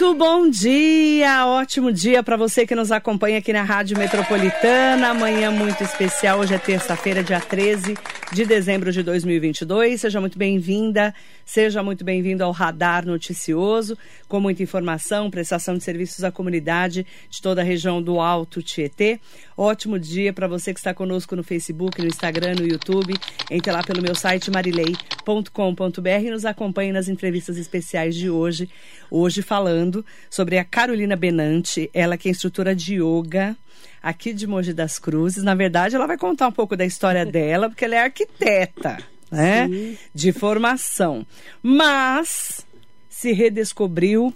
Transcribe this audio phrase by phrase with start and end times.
[0.00, 5.10] Muito bom dia, ótimo dia para você que nos acompanha aqui na Rádio Metropolitana.
[5.10, 7.98] Amanhã muito especial, hoje é terça-feira, dia 13
[8.32, 10.00] de dezembro de 2022.
[10.00, 11.12] Seja muito bem-vinda,
[11.44, 17.42] seja muito bem-vindo ao Radar Noticioso, com muita informação, prestação de serviços à comunidade de
[17.42, 19.18] toda a região do Alto Tietê.
[19.56, 23.14] Ótimo dia para você que está conosco no Facebook, no Instagram, no YouTube.
[23.50, 28.68] Entre lá pelo meu site marilei.com.br e nos acompanhe nas entrevistas especiais de hoje.
[29.10, 33.56] Hoje falando sobre a Carolina Benante, ela que é instrutora de yoga
[34.02, 35.42] aqui de Mogi das Cruzes.
[35.42, 38.98] Na verdade, ela vai contar um pouco da história dela, porque ela é arquiteta,
[39.30, 39.68] né?
[39.68, 39.98] Sim.
[40.14, 41.26] De formação.
[41.62, 42.66] Mas
[43.08, 44.32] se redescobriu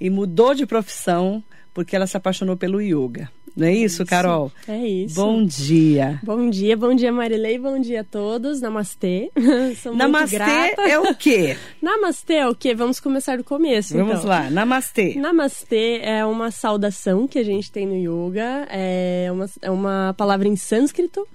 [0.00, 1.42] e mudou de profissão
[1.72, 3.30] porque ela se apaixonou pelo yoga.
[3.58, 4.52] Não é isso, Carol?
[4.68, 5.16] É isso.
[5.16, 6.20] Bom dia.
[6.22, 8.60] Bom dia, bom dia, Marilei, bom dia a todos.
[8.60, 9.32] Namastê.
[9.82, 11.56] Sou Namastê é o quê?
[11.82, 12.72] Namastê é o quê?
[12.72, 13.94] Vamos começar do começo.
[13.94, 14.28] Vamos então.
[14.28, 15.16] lá, Namastê.
[15.16, 20.46] Namastê é uma saudação que a gente tem no yoga, é uma, é uma palavra
[20.46, 21.26] em sânscrito.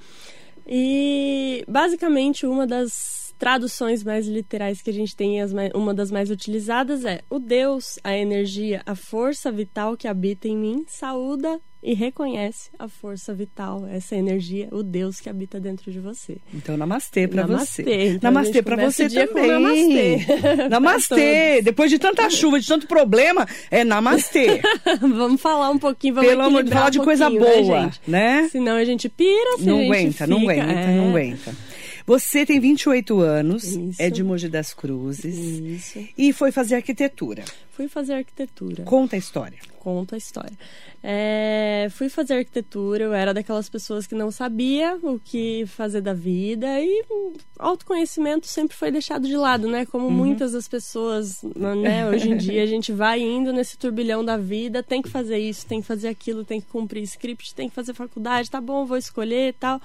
[0.66, 5.40] E basicamente uma das traduções mais literais que a gente tem,
[5.76, 10.56] uma das mais utilizadas é: O Deus, a energia, a força vital que habita em
[10.56, 16.00] mim, saúda e reconhece a força vital, essa energia, o Deus que habita dentro de
[16.00, 16.38] você.
[16.54, 17.84] Então, namastê para você.
[17.84, 19.48] Então namastê para você também.
[19.48, 20.26] namastê.
[20.70, 21.62] namastê.
[21.62, 24.62] Depois de tanta chuva, de tanto problema, é namastê.
[25.02, 27.92] vamos falar um pouquinho, vamos Pelo amor de falar um de coisa né, boa, né,
[28.08, 28.50] né?
[28.50, 30.96] Senão a gente pira, se não aguenta, não aguenta, é...
[30.96, 31.54] não aguenta.
[32.06, 34.02] Você tem 28 anos, Isso.
[34.02, 36.06] é de Mogi das Cruzes Isso.
[36.18, 37.46] e foi fazer arquitetura.
[37.74, 38.84] Fui fazer arquitetura.
[38.84, 39.58] Conta a história.
[39.80, 40.56] Conta a história.
[41.02, 46.14] É, fui fazer arquitetura, eu era daquelas pessoas que não sabia o que fazer da
[46.14, 47.04] vida e
[47.58, 49.88] autoconhecimento sempre foi deixado de lado, né?
[49.88, 50.12] Como uhum.
[50.12, 52.08] muitas das pessoas, né?
[52.08, 55.66] Hoje em dia a gente vai indo nesse turbilhão da vida, tem que fazer isso,
[55.66, 58.98] tem que fazer aquilo, tem que cumprir script, tem que fazer faculdade, tá bom, vou
[58.98, 59.82] escolher e tal.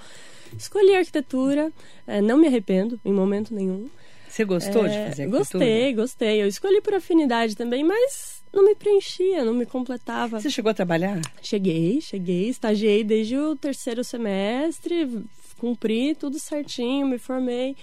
[0.55, 1.71] Escolhi arquitetura,
[2.05, 3.89] é, não me arrependo em momento nenhum.
[4.29, 5.37] Você gostou é, de fazer arquitetura?
[5.39, 6.41] Gostei, gostei.
[6.41, 10.39] Eu escolhi por afinidade também, mas não me preenchia, não me completava.
[10.39, 11.19] Você chegou a trabalhar?
[11.41, 15.25] Cheguei, cheguei, estagiei desde o terceiro semestre,
[15.57, 17.75] cumpri tudo certinho, me formei.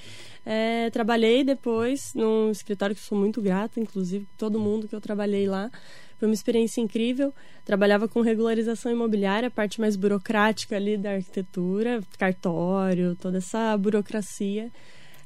[0.45, 5.49] É, trabalhei depois num escritório que sou muito grata, inclusive todo mundo que eu trabalhei
[5.49, 5.71] lá.
[6.19, 7.35] Foi uma experiência incrível.
[7.65, 14.71] Trabalhava com regularização imobiliária, a parte mais burocrática ali da arquitetura, cartório, toda essa burocracia.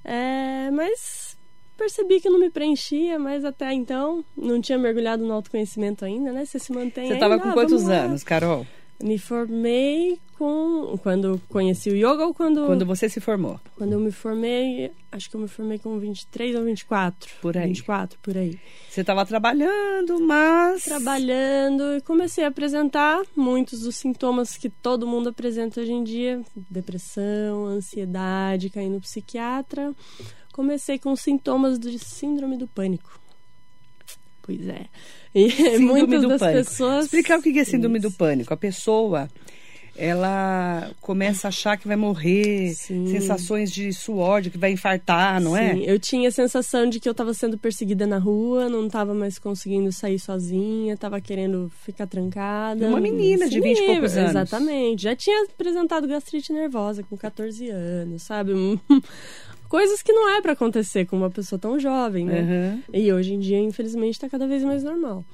[0.04, 1.36] É, mas
[1.76, 6.44] percebi que não me preenchia, mas até então não tinha mergulhado no autoconhecimento ainda, né?
[6.44, 8.66] Você se mantém Você estava ah, com quantos anos, Carol?
[9.02, 13.60] Me formei com quando conheci o yoga ou quando Quando você se formou?
[13.76, 17.30] Quando eu me formei, acho que eu me formei com 23 ou 24.
[17.40, 17.68] Por aí.
[17.68, 18.58] 24, por aí.
[18.88, 25.28] Você estava trabalhando, mas trabalhando e comecei a apresentar muitos dos sintomas que todo mundo
[25.28, 26.40] apresenta hoje em dia,
[26.70, 29.94] depressão, ansiedade, cair no psiquiatra.
[30.52, 33.20] Comecei com sintomas de síndrome do pânico.
[34.42, 34.86] Pois é.
[35.32, 36.58] E síndrome muitas do das pânico.
[36.58, 37.04] pessoas.
[37.04, 38.10] Explicar o que é síndrome Isso.
[38.10, 38.52] do pânico.
[38.52, 39.28] A pessoa
[39.96, 43.06] ela começa a achar que vai morrer, Sim.
[43.06, 45.58] sensações de suor, de que vai infartar, não Sim.
[45.60, 45.90] é?
[45.90, 49.38] Eu tinha a sensação de que eu estava sendo perseguida na rua, não estava mais
[49.38, 52.86] conseguindo sair sozinha, estava querendo ficar trancada.
[52.88, 54.30] Uma menina Sim, de 20 e poucos anos.
[54.30, 55.02] Exatamente.
[55.02, 58.52] Já tinha apresentado gastrite nervosa com 14 anos, sabe?
[59.68, 62.40] Coisas que não é para acontecer com uma pessoa tão jovem, né?
[62.40, 62.82] Uhum.
[62.92, 65.24] E hoje em dia, infelizmente, está cada vez mais normal.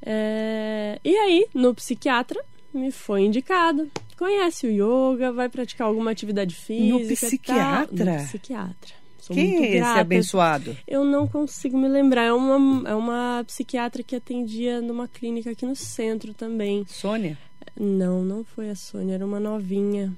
[0.00, 0.98] É...
[1.04, 2.40] E aí, no psiquiatra,
[2.72, 3.90] me foi indicado.
[4.16, 6.98] Conhece o yoga, vai praticar alguma atividade física.
[6.98, 8.04] No psiquiatra?
[8.04, 8.94] No psiquiatra.
[9.20, 10.76] Sou Quem é esse abençoado?
[10.86, 12.24] Eu não consigo me lembrar.
[12.24, 16.84] É uma, é uma psiquiatra que atendia numa clínica aqui no centro também.
[16.88, 17.38] Sônia?
[17.78, 20.12] Não, não foi a Sônia, era uma novinha.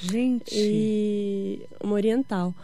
[0.00, 0.54] Gente.
[0.54, 2.54] E uma oriental.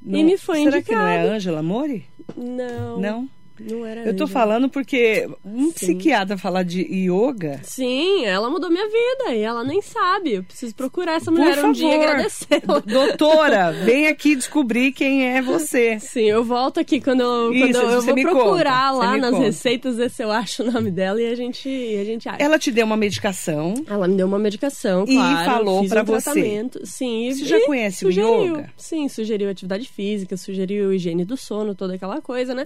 [0.00, 0.84] Não, e me foi será indicado.
[0.84, 2.06] que não é a Ângela Mori?
[2.36, 2.98] Não.
[2.98, 3.30] Não?
[3.70, 5.72] Não era Eu tô falando porque um Sim.
[5.72, 7.60] psiquiatra falar de yoga.
[7.62, 10.34] Sim, ela mudou minha vida e ela nem sabe.
[10.34, 12.80] Eu preciso procurar essa mulher favor, um dia e agradecê-la.
[12.86, 15.98] doutora, vem aqui descobrir quem é você.
[16.00, 19.30] Sim, eu volto aqui quando eu, Isso, quando eu você vou procurar conta, lá nas
[19.30, 19.42] conta.
[19.44, 22.42] receitas, ver se eu acho o nome dela e a gente, a gente acha.
[22.42, 23.74] Ela te deu uma medicação.
[23.86, 25.44] Ela me deu uma medicação, E claro.
[25.50, 26.22] falou pra um você.
[26.22, 26.80] tratamento.
[26.86, 28.44] Sim, e- Você já e conhece o sugeriu.
[28.56, 28.70] yoga?
[28.76, 32.64] Sim, sugeriu atividade física, sugeriu higiene do sono, toda aquela coisa, né?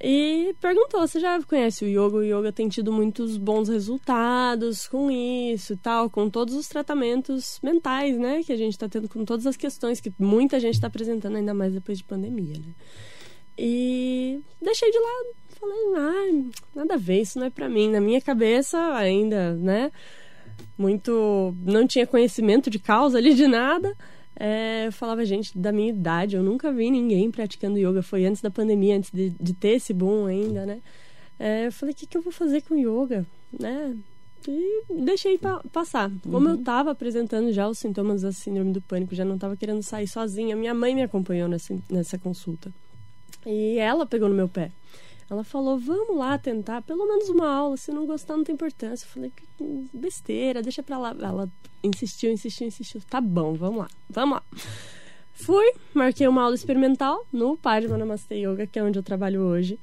[0.00, 2.16] E perguntou, você já conhece o yoga?
[2.16, 7.60] O yoga tem tido muitos bons resultados com isso e tal, com todos os tratamentos
[7.62, 8.42] mentais, né?
[8.42, 11.54] Que a gente tá tendo com todas as questões que muita gente está apresentando, ainda
[11.54, 12.74] mais depois de pandemia, né?
[13.56, 15.44] E deixei de lado.
[15.60, 17.88] Falei, ah, nada a ver, isso não é para mim.
[17.90, 19.92] Na minha cabeça ainda, né?
[20.76, 21.54] Muito.
[21.64, 23.96] Não tinha conhecimento de causa ali de nada.
[24.36, 28.02] É, eu falava, gente, da minha idade, eu nunca vi ninguém praticando yoga.
[28.02, 30.80] Foi antes da pandemia, antes de, de ter esse boom ainda, né?
[31.38, 33.24] É, eu falei, o que, que eu vou fazer com yoga?
[33.58, 33.96] Né?
[34.46, 36.10] E deixei pa passar.
[36.22, 36.54] Como uhum.
[36.54, 40.06] eu estava apresentando já os sintomas da síndrome do pânico, já não estava querendo sair
[40.06, 42.72] sozinha, minha mãe me acompanhou nessa, nessa consulta.
[43.46, 44.70] E ela pegou no meu pé.
[45.30, 49.06] Ela falou, vamos lá tentar, pelo menos uma aula, se não gostar não tem importância.
[49.06, 49.32] Eu falei,
[49.92, 51.16] besteira, deixa pra lá.
[51.18, 51.48] Ela
[51.82, 53.00] insistiu, insistiu, insistiu.
[53.08, 54.42] Tá bom, vamos lá, vamos lá.
[55.32, 59.78] Fui, marquei uma aula experimental no Padma Namaste Yoga, que é onde eu trabalho hoje.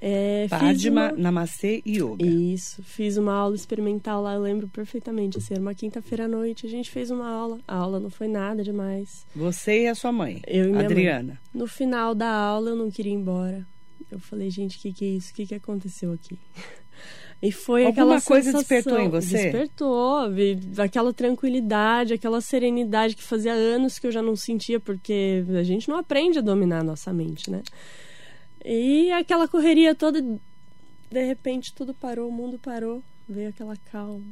[0.00, 1.12] É, Padma uma...
[1.12, 2.26] Namastê Yoga.
[2.26, 5.38] Isso, fiz uma aula experimental lá, eu lembro perfeitamente.
[5.38, 7.60] Assim, era uma quinta-feira à noite, a gente fez uma aula.
[7.66, 9.26] A aula não foi nada demais.
[9.34, 11.28] Você e a sua mãe, eu e Adriana.
[11.28, 11.62] Mãe.
[11.62, 13.66] No final da aula, eu não queria ir embora.
[14.10, 15.32] Eu falei, gente, o que, que é isso?
[15.32, 16.38] O que, que aconteceu aqui?
[17.42, 19.36] E foi Alguma aquela coisa sensação, despertou em você?
[19.36, 20.18] Despertou,
[20.82, 25.86] aquela tranquilidade, aquela serenidade que fazia anos que eu já não sentia, porque a gente
[25.88, 27.62] não aprende a dominar a nossa mente, né?
[28.64, 34.24] E aquela correria toda, de repente tudo parou, o mundo parou, veio aquela calma,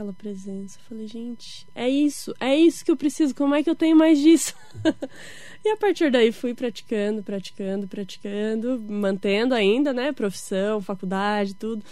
[0.00, 0.78] aquela presença.
[0.78, 3.94] Eu falei, gente, é isso, é isso que eu preciso, como é que eu tenho
[3.94, 4.54] mais disso?
[5.64, 11.84] e a partir daí fui praticando, praticando, praticando, mantendo ainda, né, profissão, faculdade, tudo.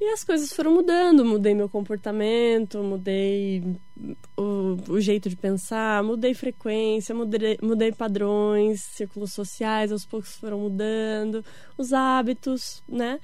[0.00, 3.62] E as coisas foram mudando, mudei meu comportamento, mudei
[4.36, 10.58] o, o jeito de pensar, mudei frequência, mudei, mudei padrões, círculos sociais, aos poucos foram
[10.58, 11.44] mudando,
[11.78, 13.20] os hábitos, né?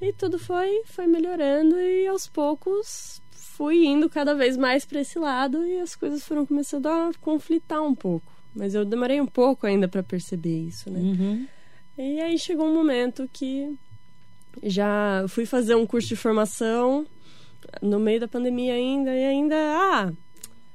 [0.00, 3.20] E tudo foi, foi melhorando e aos poucos
[3.58, 7.82] fui indo cada vez mais para esse lado e as coisas foram começando a conflitar
[7.82, 8.32] um pouco.
[8.54, 11.00] Mas eu demorei um pouco ainda para perceber isso, né?
[11.00, 11.46] Uhum.
[11.98, 13.76] E aí chegou um momento que
[14.62, 17.04] já fui fazer um curso de formação
[17.82, 20.12] no meio da pandemia ainda e ainda ah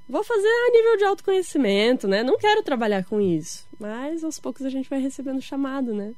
[0.08, 4.66] vou fazer a nível de autoconhecimento né não quero trabalhar com isso mas aos poucos
[4.66, 6.14] a gente vai recebendo chamado né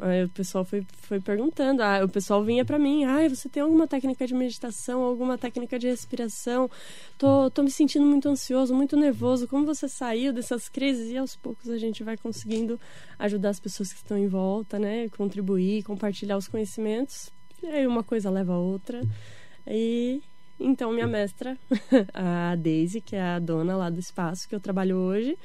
[0.00, 3.62] Aí o pessoal foi, foi perguntando, ah, o pessoal vinha para mim, ah, você tem
[3.62, 6.68] alguma técnica de meditação, alguma técnica de respiração?
[7.16, 9.46] Tô, tô me sentindo muito ansioso, muito nervoso.
[9.46, 11.10] Como você saiu dessas crises?
[11.10, 12.80] E aos poucos a gente vai conseguindo
[13.18, 15.08] ajudar as pessoas que estão em volta, né?
[15.10, 17.30] Contribuir, compartilhar os conhecimentos.
[17.62, 19.02] E aí uma coisa leva a outra.
[19.66, 20.20] E
[20.58, 21.56] então minha mestra,
[22.12, 25.38] a Daisy, que é a dona lá do espaço que eu trabalho hoje,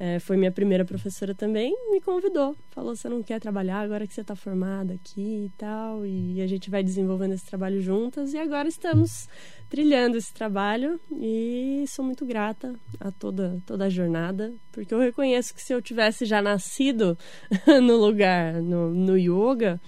[0.00, 2.54] é, foi minha primeira professora também, me convidou.
[2.70, 6.06] Falou: você não quer trabalhar agora que você está formada aqui e tal.
[6.06, 8.32] E a gente vai desenvolvendo esse trabalho juntas.
[8.32, 9.28] E agora estamos
[9.68, 15.52] trilhando esse trabalho e sou muito grata a toda, toda a jornada, porque eu reconheço
[15.52, 17.18] que se eu tivesse já nascido
[17.66, 19.80] no lugar, no, no yoga,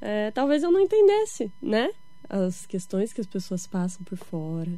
[0.00, 1.90] é, talvez eu não entendesse, né?
[2.28, 4.72] As questões que as pessoas passam por fora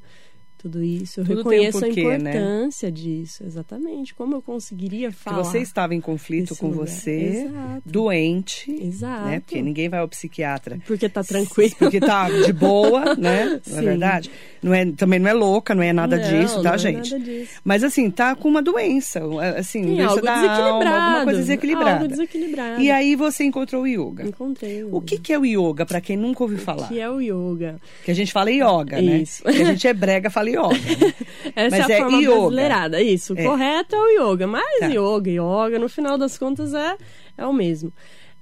[0.58, 1.20] tudo isso.
[1.20, 2.30] Eu tudo reconheço um porquê, a né?
[2.30, 2.92] importância né?
[2.92, 4.12] disso, exatamente.
[4.12, 5.44] Como eu conseguiria falar.
[5.44, 6.86] você estava em conflito com lugar.
[6.86, 7.82] você, Exato.
[7.86, 8.70] doente.
[8.70, 9.26] Exato.
[9.26, 9.40] Né?
[9.40, 10.78] Porque ninguém vai ao psiquiatra.
[10.86, 11.74] Porque tá tranquilo.
[11.78, 13.60] Porque tá de boa, né?
[13.66, 14.30] Não é verdade?
[14.60, 17.14] Não é, também não é louca, não é nada não, disso, tá, não gente?
[17.14, 17.60] É nada disso.
[17.62, 19.20] Mas assim, tá com uma doença,
[19.56, 21.92] assim, Sim, doença algo da alma, alguma coisa desequilibrada.
[21.92, 22.82] Algo desequilibrado.
[22.82, 24.26] E aí você encontrou o yoga.
[24.26, 24.82] Encontrei.
[24.82, 26.86] O, o que, que é o yoga, para quem nunca ouviu falar?
[26.86, 27.80] O que é o yoga?
[28.04, 29.18] Que a gente fala yoga, né?
[29.18, 29.44] Isso.
[29.44, 30.68] Que a gente é brega, fala yoga.
[30.68, 31.14] Né?
[31.56, 32.30] Essa mas é a é forma yoga.
[32.34, 33.02] brasileirada.
[33.02, 33.44] Isso, o É.
[33.44, 34.46] correto é o yoga.
[34.46, 34.86] Mas Tá.
[34.86, 36.96] yoga, yoga, no final das contas, é,
[37.36, 37.92] é o mesmo.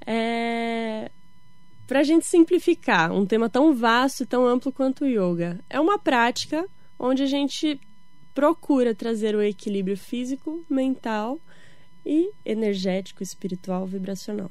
[0.07, 1.11] É...
[1.87, 5.99] Pra gente simplificar um tema tão vasto e tão amplo quanto o yoga, é uma
[5.99, 6.65] prática
[6.99, 7.81] onde a gente
[8.35, 11.39] procura trazer o equilíbrio físico, mental
[12.05, 14.51] e energético, espiritual, vibracional.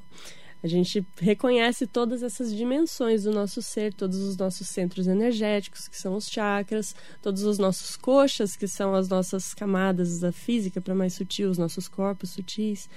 [0.63, 5.97] A gente reconhece todas essas dimensões do nosso ser, todos os nossos centros energéticos, que
[5.97, 10.95] são os chakras, todos os nossos coxas, que são as nossas camadas da física para
[10.95, 12.89] mais sutil, os nossos corpos sutis,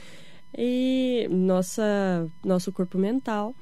[0.56, 3.54] e nossa, nosso corpo mental.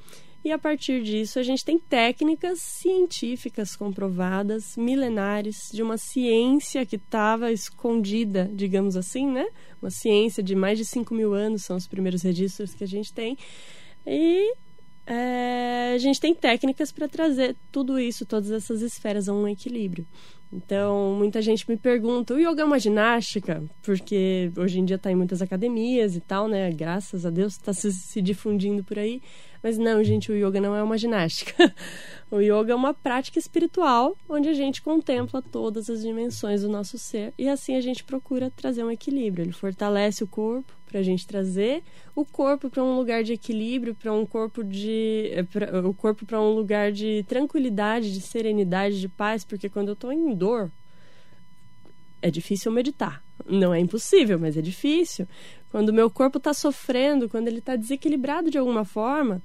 [0.46, 6.94] E a partir disso, a gente tem técnicas científicas comprovadas, milenares, de uma ciência que
[6.94, 9.44] estava escondida, digamos assim, né?
[9.82, 13.12] Uma ciência de mais de 5 mil anos, são os primeiros registros que a gente
[13.12, 13.36] tem.
[14.06, 14.54] E
[15.06, 20.06] é, a gente tem técnicas para trazer tudo isso, todas essas esferas a um equilíbrio.
[20.52, 23.62] Então, muita gente me pergunta: o yoga é uma ginástica?
[23.82, 26.70] Porque hoje em dia está em muitas academias e tal, né?
[26.70, 29.20] Graças a Deus está se, se difundindo por aí.
[29.62, 31.54] Mas não, gente, o yoga não é uma ginástica.
[32.28, 36.98] O yoga é uma prática espiritual onde a gente contempla todas as dimensões do nosso
[36.98, 39.44] ser e assim a gente procura trazer um equilíbrio.
[39.44, 41.82] Ele fortalece o corpo, para a gente trazer
[42.14, 46.24] o corpo para um lugar de equilíbrio, para um corpo de eh, pra, o corpo
[46.24, 50.70] para um lugar de tranquilidade, de serenidade, de paz, porque quando eu estou em dor
[52.22, 53.22] é difícil meditar.
[53.48, 55.28] Não é impossível, mas é difícil.
[55.70, 59.42] Quando o meu corpo está sofrendo, quando ele está desequilibrado de alguma forma,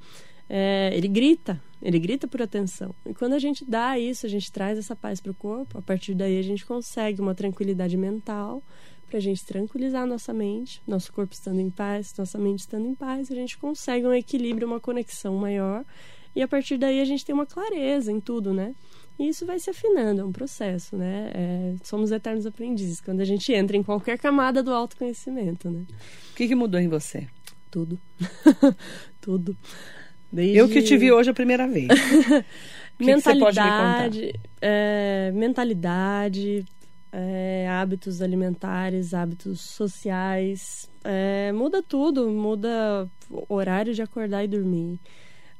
[0.50, 2.96] é, ele grita, ele grita por atenção.
[3.06, 5.82] E quando a gente dá isso, a gente traz essa paz para o corpo, a
[5.82, 8.64] partir daí a gente consegue uma tranquilidade mental
[9.12, 12.88] para a gente tranquilizar a nossa mente, nosso corpo estando em paz, nossa mente estando
[12.88, 15.84] em paz, a gente consegue um equilíbrio, uma conexão maior.
[16.34, 18.74] E a partir daí a gente tem uma clareza em tudo, né?
[19.20, 21.30] E isso vai se afinando, é um processo, né?
[21.34, 25.84] É, somos eternos aprendizes quando a gente entra em qualquer camada do autoconhecimento, né?
[26.32, 27.28] O que, que mudou em você?
[27.70, 28.00] Tudo.
[29.20, 29.58] Tudo.
[30.32, 30.56] Desde...
[30.56, 31.88] Eu que te vi hoje a primeira vez.
[32.98, 36.64] que mentalidade, que é, mentalidade,
[37.12, 45.00] é, hábitos alimentares, hábitos sociais, é, muda tudo, muda o horário de acordar e dormir,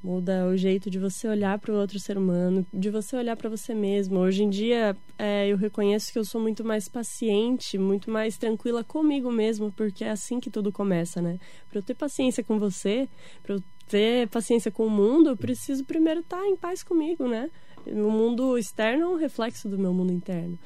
[0.04, 3.50] muda o jeito de você olhar para o outro ser humano, de você olhar para
[3.50, 4.20] você mesmo.
[4.20, 8.84] Hoje em dia, é, eu reconheço que eu sou muito mais paciente, muito mais tranquila
[8.84, 11.38] comigo mesmo, porque é assim que tudo começa, né?
[11.70, 13.08] Para eu ter paciência com você,
[13.44, 17.28] para eu ter paciência com o mundo, eu preciso primeiro estar tá em paz comigo,
[17.28, 17.52] né?
[17.86, 20.58] O mundo externo é um reflexo do meu mundo interno.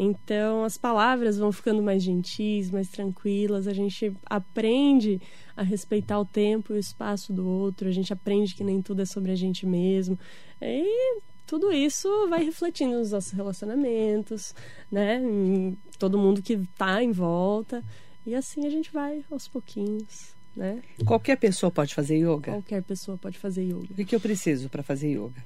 [0.00, 5.20] Então, as palavras vão ficando mais gentis, mais tranquilas, a gente aprende
[5.56, 9.02] a respeitar o tempo e o espaço do outro, a gente aprende que nem tudo
[9.02, 10.16] é sobre a gente mesmo.
[10.62, 14.54] E tudo isso vai refletindo nos nossos relacionamentos,
[14.88, 15.20] né?
[15.20, 17.82] Em todo mundo que está em volta.
[18.24, 20.80] E assim a gente vai aos pouquinhos, né?
[21.04, 22.52] Qualquer pessoa pode fazer yoga?
[22.52, 23.88] Qualquer pessoa pode fazer yoga.
[23.90, 25.42] O que eu preciso para fazer yoga?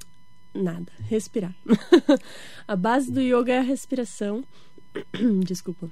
[0.55, 1.55] Nada, respirar.
[2.67, 4.45] a base do yoga é a respiração.
[5.45, 5.91] Desculpa.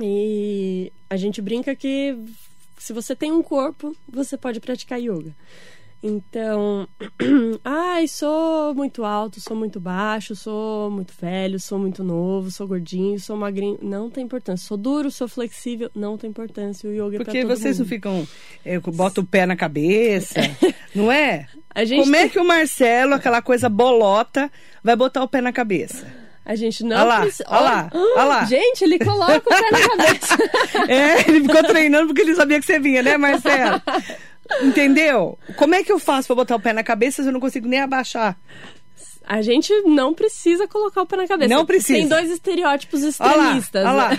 [0.00, 2.16] E a gente brinca que
[2.78, 5.34] se você tem um corpo, você pode praticar yoga.
[6.02, 6.86] Então,
[7.64, 13.18] ai, sou muito alto, sou muito baixo, sou muito velho, sou muito novo, sou gordinho,
[13.18, 14.66] sou magrinho, não tem importância.
[14.68, 16.88] Sou duro, sou flexível, não tem importância.
[16.88, 17.84] O yoga Porque é pra vocês mundo.
[17.84, 18.28] não ficam,
[18.64, 20.40] é, botam o pé na cabeça,
[20.94, 21.46] não é?
[21.96, 24.50] Como é que o Marcelo, aquela coisa bolota,
[24.82, 26.06] vai botar o pé na cabeça?
[26.44, 27.44] A gente não olha lá, precisa.
[27.48, 28.44] Olha lá, olha lá.
[28.44, 30.36] Gente, ele coloca o pé na cabeça.
[30.88, 33.82] é, ele ficou treinando porque ele sabia que você vinha, né, Marcelo?
[34.62, 35.38] Entendeu?
[35.56, 37.68] Como é que eu faço para botar o pé na cabeça se eu não consigo
[37.68, 38.36] nem abaixar?
[39.28, 41.52] A gente não precisa colocar o pé na cabeça.
[41.52, 41.98] Não precisa.
[41.98, 43.84] Tem dois estereótipos extremistas.
[43.84, 44.16] Olha lá, olha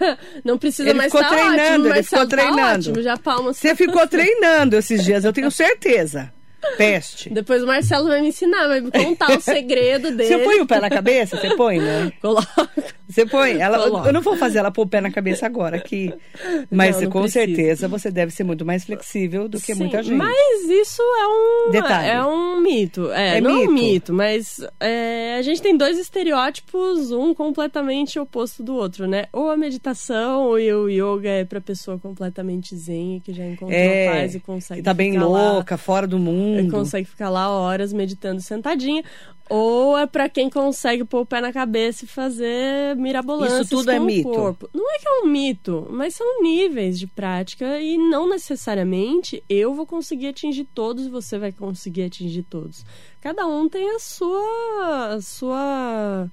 [0.00, 0.18] lá.
[0.44, 2.90] não precisa ele mais ficou tá treinando, ótimo, ele ficou tá treinando.
[2.90, 3.52] Ótimo, já palma.
[3.52, 6.32] Você ficou treinando esses dias, eu tenho certeza.
[6.76, 7.30] Peste.
[7.30, 10.28] Depois o Marcelo vai me ensinar, vai me contar o segredo dele.
[10.28, 11.36] Você põe o pé na cabeça?
[11.36, 12.12] Você põe, né?
[12.20, 12.70] Coloca.
[13.08, 13.58] Você põe.
[13.58, 16.12] Ela, eu não vou fazer ela pôr o pé na cabeça agora aqui.
[16.70, 17.46] Mas Não, não com precisa.
[17.46, 20.14] certeza você deve ser muito mais flexível do que Sim, muita gente.
[20.16, 22.08] Mas isso é um Detalhe.
[22.08, 23.10] é um mito.
[23.12, 23.70] É, É não é mito?
[23.70, 29.24] um mito, mas é, a gente tem dois estereótipos, um completamente oposto do outro, né?
[29.32, 34.10] Ou a meditação e o yoga é pra pessoa completamente zen, que já encontrou É,
[34.10, 36.70] paz e consegue que tá bem ficar lá- louca, fora do mundo.
[36.70, 39.02] consegue ficar lá horas meditando sentadinha.
[39.50, 43.90] Ou é pra quem consegue pôr o pé na cabeça e fazer mirabolâncias Isso tudo
[43.90, 44.28] é mito?
[44.28, 44.68] corpo.
[44.74, 49.72] Não é que é um mito, mas são níveis de prática e não necessariamente eu
[49.74, 52.84] vou conseguir atingir todos e você vai conseguir atingir todos.
[53.20, 56.30] Cada um tem a sua, a sua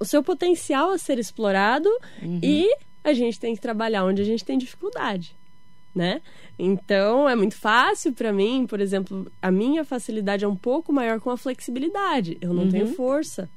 [0.00, 1.88] o seu potencial a ser explorado
[2.22, 2.40] Uhum.
[2.42, 2.68] e
[3.02, 5.34] a gente tem que trabalhar onde a gente tem dificuldade,
[5.94, 6.20] né?
[6.58, 11.20] Então é muito fácil para mim, por exemplo, a minha facilidade é um pouco maior
[11.20, 12.36] com a flexibilidade.
[12.40, 12.70] Eu não Uhum.
[12.70, 13.48] tenho força.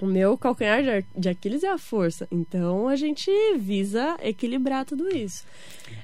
[0.00, 0.82] O meu calcanhar
[1.16, 2.26] de- Aquiles é a força.
[2.30, 5.44] Então a gente visa equilibrar tudo isso.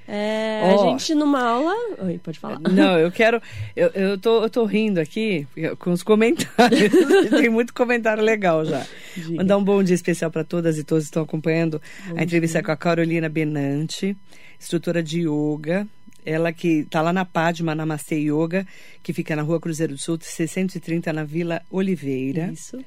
[0.06, 0.74] É, Ó.
[0.88, 1.74] A gente numa aula.
[2.04, 2.58] Oi, pode falar.
[2.60, 3.40] Não, eu quero.
[3.74, 5.46] Eu, eu, tô, eu tô rindo aqui
[5.78, 6.90] com os comentários.
[7.30, 8.86] Tem muito comentário legal já.
[9.16, 9.36] Diga.
[9.36, 12.62] Mandar um bom dia especial para todas e todos que estão acompanhando Bom a entrevista
[12.62, 14.16] com a Carolina Benante,
[14.60, 15.86] instrutora de yoga.
[16.24, 18.66] Ela que está lá na Padma Namastê Yoga,
[19.00, 22.84] que fica na rua Cruzeiro do Sul, 630, na Vila Oliveira, Isso.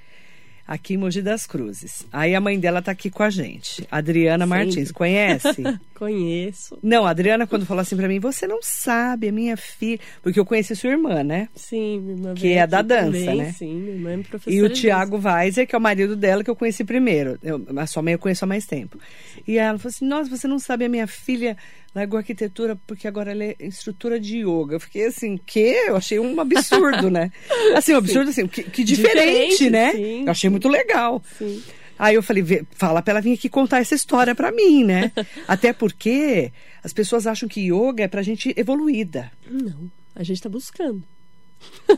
[0.69, 2.05] Aqui em Mogi das Cruzes.
[2.13, 4.65] Aí a mãe dela tá aqui com a gente, Adriana Sempre.
[4.65, 4.91] Martins.
[4.91, 5.63] Conhece?
[5.97, 6.77] Conheço.
[6.83, 9.99] Não, a Adriana, quando falou assim pra mim, você não sabe, a minha filha.
[10.21, 11.49] Porque eu conheci sua irmã, né?
[11.55, 13.51] Sim, minha irmã Que é da dança, também, né?
[13.51, 14.55] Sim, minha irmã é professora.
[14.55, 17.37] E o Tiago Weiser, que é o marido dela, que eu conheci primeiro.
[17.43, 18.99] Eu, a sua mãe eu conheço há mais tempo.
[19.47, 21.57] E ela falou assim: Nossa, você não sabe, a minha filha
[21.93, 24.75] largou arquitetura porque agora ela é instrutora de yoga.
[24.75, 25.59] Eu fiquei assim, que?
[25.59, 27.31] Eu achei um absurdo, né?
[27.75, 29.91] Assim, um absurdo assim, que, que diferente, Diferente, né?
[29.91, 30.23] sim.
[30.25, 31.21] Eu achei muito legal.
[31.37, 31.61] Sim.
[31.97, 35.11] Aí eu falei, "Vê, fala pra ela vir aqui contar essa história pra mim, né?
[35.47, 36.51] Até porque
[36.83, 39.31] as pessoas acham que yoga é pra gente evoluída.
[39.49, 41.03] Não, a gente tá buscando.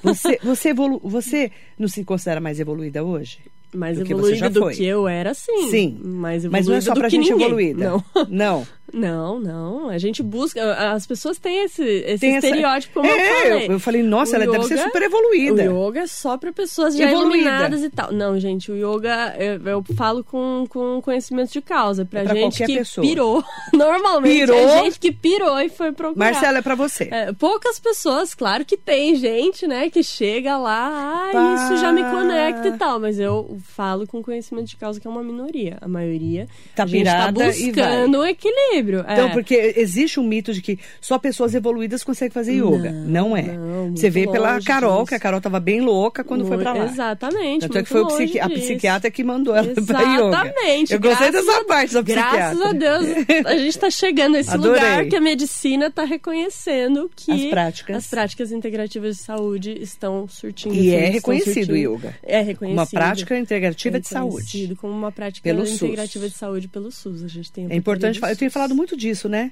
[0.02, 3.40] Você, você, evolu você não se considera mais evoluída hoje?
[3.74, 4.74] Mais Do que você já do foi.
[4.75, 5.70] que eu era, sim.
[5.70, 6.00] Sim.
[6.04, 7.48] Mais evoluída Mas não é só pra gente ninguém.
[7.48, 7.84] evoluída.
[7.90, 8.04] Não.
[8.30, 8.68] Não.
[8.94, 9.88] Não, não.
[9.88, 10.60] A gente busca.
[10.92, 13.68] As pessoas têm esse, esse Tem essa- estereótipo, como eu É, falei.
[13.68, 15.74] eu, eu falei, nossa, O ela deve ser yoga- super evoluída.
[15.74, 17.38] O yoga é só para pessoas já Evoluída.
[17.38, 18.12] iluminadas e tal.
[18.12, 22.04] Não, gente, o yoga eu, eu falo com, com conhecimento de causa.
[22.04, 23.08] Pra, É pra gente que pessoa.
[23.08, 23.42] pirou.
[23.74, 24.58] Normalmente Pirou.
[24.60, 26.25] é gente que pirou e foi procurar.
[26.34, 27.08] Marcela, é pra você.
[27.10, 32.04] É, poucas pessoas, claro que tem gente, né, que chega lá, ah, isso já me
[32.04, 35.77] conecta e tal, mas eu falo com conhecimento de causa que é uma minoria.
[35.82, 37.72] A maioria Tá a tá pirada e vai.
[37.72, 39.00] buscando o equilíbrio.
[39.08, 39.32] Então, é.
[39.32, 42.91] porque existe um mito de que só pessoas evoluídas conseguem fazer yoga.
[42.91, 43.44] Não, é.
[43.44, 45.06] não, Você vê muito pela Carol, disso.
[45.08, 46.86] que a Carol tava bem louca quando foi pra lá.
[46.86, 47.62] Exatamente.
[47.62, 48.62] Tanto é que muito foi psiqui- a disso.
[48.62, 50.27] psiquiatra que mandou ela pra yoga.
[50.27, 50.94] Exatamente.
[50.94, 52.38] Eu gostei dessa a- parte da psiquiatra.
[52.38, 53.06] Graças a Deus,
[53.46, 57.96] a gente está chegando nesse lugar que a medicina está reconhecendo que As práticas.
[57.98, 62.15] as práticas integrativas de saúde estão surtindo E é reconhecido o yoga.
[62.24, 62.77] É reconhecido.
[62.77, 64.75] Uma prática integrativa É de saúde.
[64.79, 65.81] como uma prática Pelo SUS.
[65.84, 67.24] integrativa de saúde pelo SUS.
[67.24, 68.34] A gente tem a É importante falar.
[68.34, 68.53] Eu tenho SUS.
[68.53, 69.51] falado muito disso, né?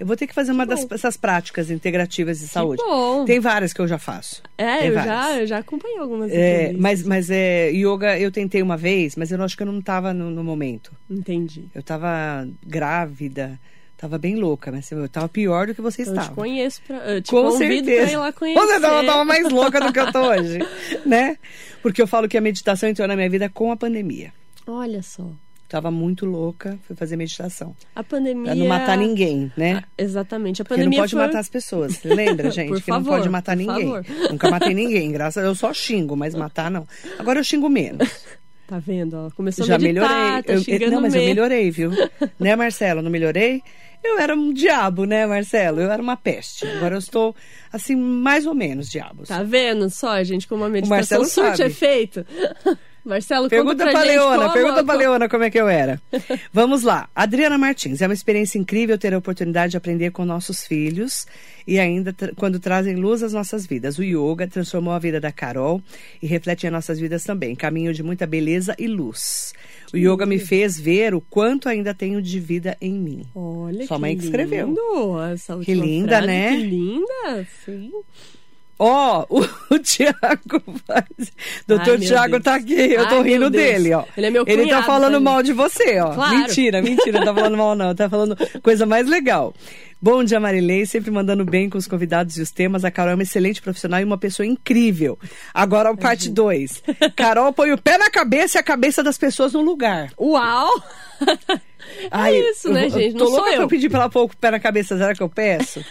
[0.00, 0.86] Eu vou ter que fazer uma bom.
[0.86, 2.80] dessas práticas integrativas de saúde.
[2.86, 3.24] bom.
[3.24, 4.40] Tem várias que eu já faço.
[4.56, 5.12] É, Tem eu várias.
[5.12, 9.32] já, eu já acompanhei algumas É, mas, mas é, yoga eu tentei uma vez, mas
[9.32, 10.92] eu acho que eu não estava no, no momento.
[11.10, 11.64] Entendi.
[11.74, 13.58] Eu estava grávida,
[13.98, 16.36] estava bem louca, mas eu estava pior do que você Então, eu te estava.
[16.40, 18.02] conheço, pra, eu te Com certeza.
[18.04, 18.60] pra ir lá conhecer.
[18.60, 20.58] Você estava tava mais louca do que eu tô hoje,
[21.04, 21.36] né?
[21.82, 24.32] Porque eu falo que a meditação entrou na minha vida com a pandemia.
[24.66, 25.26] Olha só.
[25.68, 27.76] Tava muito louca, fui fazer meditação.
[27.94, 28.44] A pandemia.
[28.46, 29.82] Pra não matar ninguém, né?
[29.98, 30.62] Exatamente.
[30.62, 31.20] A Porque não pandemia pode foi...
[31.26, 32.02] matar as pessoas.
[32.04, 32.68] Lembra, gente?
[32.68, 33.84] Por que não favor, pode matar ninguém.
[33.86, 34.04] favor.
[34.30, 35.58] Nunca matei ninguém, graças a Deus.
[35.60, 36.86] Eu só xingo, mas matar não.
[37.18, 38.08] Agora eu xingo menos.
[38.66, 39.30] Tá vendo?
[39.36, 40.42] Começou Já a meditar, melhorei.
[40.42, 41.34] tá Eu- não, mas eu mesmo.
[41.34, 41.90] melhorei, viu?
[42.40, 43.00] né, Marcelo?
[43.02, 43.62] Não melhorei?
[44.02, 45.80] Eu era um diabo, né, Marcelo?
[45.80, 46.66] Eu era uma peste.
[46.66, 47.34] Agora eu estou,
[47.72, 49.28] assim, mais ou menos diabos.
[49.28, 52.24] Tá vendo só, gente, como a meditação surte efeito?
[53.04, 55.68] Marcelo, Pergunta pra, pra gente Leona, como- pergunta pra como- Leona como é que eu
[55.68, 56.00] era.
[56.52, 57.08] Vamos lá.
[57.14, 61.26] Adriana Martins, é uma experiência incrível ter a oportunidade de aprender com nossos filhos
[61.66, 63.98] e ainda tra- quando trazem luz às nossas vidas.
[63.98, 65.80] O yoga transformou a vida da Carol
[66.22, 67.54] e reflete em nossas vidas também.
[67.54, 69.52] Caminho de muita beleza e luz.
[69.92, 73.22] O yoga me fez ver o quanto ainda tenho de vida em mim.
[73.34, 74.66] Olha Sua que mãe que escreveu.
[74.66, 76.50] lindo, Essa Que linda, frase, né?
[76.56, 77.90] Que linda, sim.
[78.78, 79.40] Ó, o,
[79.74, 81.32] o Tiago faz.
[81.66, 83.64] Doutor Tiago tá aqui, eu tô Ai, rindo meu Deus.
[83.64, 84.04] dele, ó.
[84.16, 86.14] Ele é meu Ele tá cunhado, falando mal de você, ó.
[86.14, 86.36] Claro.
[86.38, 89.52] Mentira, mentira, não tá falando mal não, tá falando coisa mais legal.
[90.00, 92.84] Bom dia, Marilei, sempre mandando bem com os convidados e os temas.
[92.84, 95.18] A Carol é uma excelente profissional e uma pessoa incrível.
[95.52, 96.84] Agora, parte 2.
[97.16, 100.12] Carol põe o pé na cabeça e a cabeça das pessoas no lugar.
[100.16, 100.70] Uau!
[102.12, 103.14] Ai, é isso, né, gente?
[103.14, 103.68] Tô Não sou louca pra eu.
[103.68, 105.84] pedir pra ela pôr o pé na cabeça, será que eu peço?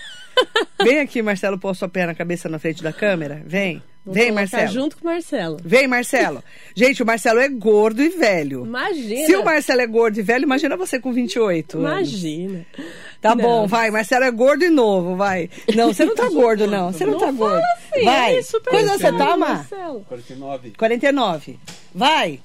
[0.84, 3.41] Vem aqui, Marcelo, pôr sua pé na cabeça na frente da câmera.
[3.45, 3.82] Vem.
[4.06, 4.71] Vou Vem, Marcelo.
[4.71, 5.58] junto com o Marcelo.
[5.62, 6.41] Vem, Marcelo.
[6.73, 8.63] Gente, o Marcelo é gordo e velho.
[8.65, 9.26] Imagina.
[9.26, 11.91] Se o Marcelo é gordo e velho, imagina você com 28 anos.
[11.91, 12.65] Imagina.
[13.19, 13.43] Tá Não.
[13.43, 13.91] bom, vai.
[13.91, 15.50] Marcelo é gordo e novo, vai.
[15.76, 16.93] Não, você não tá gordo, não.
[16.93, 17.63] Você não, Não tá fala gordo.
[17.91, 18.38] assim, vai.
[18.38, 19.38] é super Quantos anos você tá, Mar?
[19.58, 20.06] Marcelo.
[20.08, 20.71] 49.
[20.78, 21.60] 49.
[21.97, 22.39] Vai.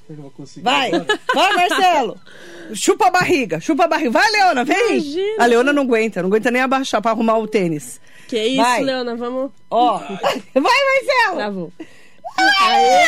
[0.62, 0.88] Vai.
[0.88, 1.06] agora.
[1.34, 2.18] Vai, Marcelo.
[2.74, 3.60] Chupa a barriga.
[3.60, 4.10] Chupa a barriga.
[4.10, 4.92] Vai, Leona, vem.
[4.96, 5.42] Imagina.
[5.42, 6.22] A Leona não aguenta.
[6.22, 8.00] Não aguenta nem abaixar pra arrumar o tênis.
[8.28, 8.82] Que isso, Vai.
[8.82, 9.50] Leona, vamos...
[9.70, 9.98] Ó.
[10.08, 10.14] Vai,
[10.54, 11.36] Marcelo.
[11.36, 11.72] Travou.
[12.62, 13.04] Aê!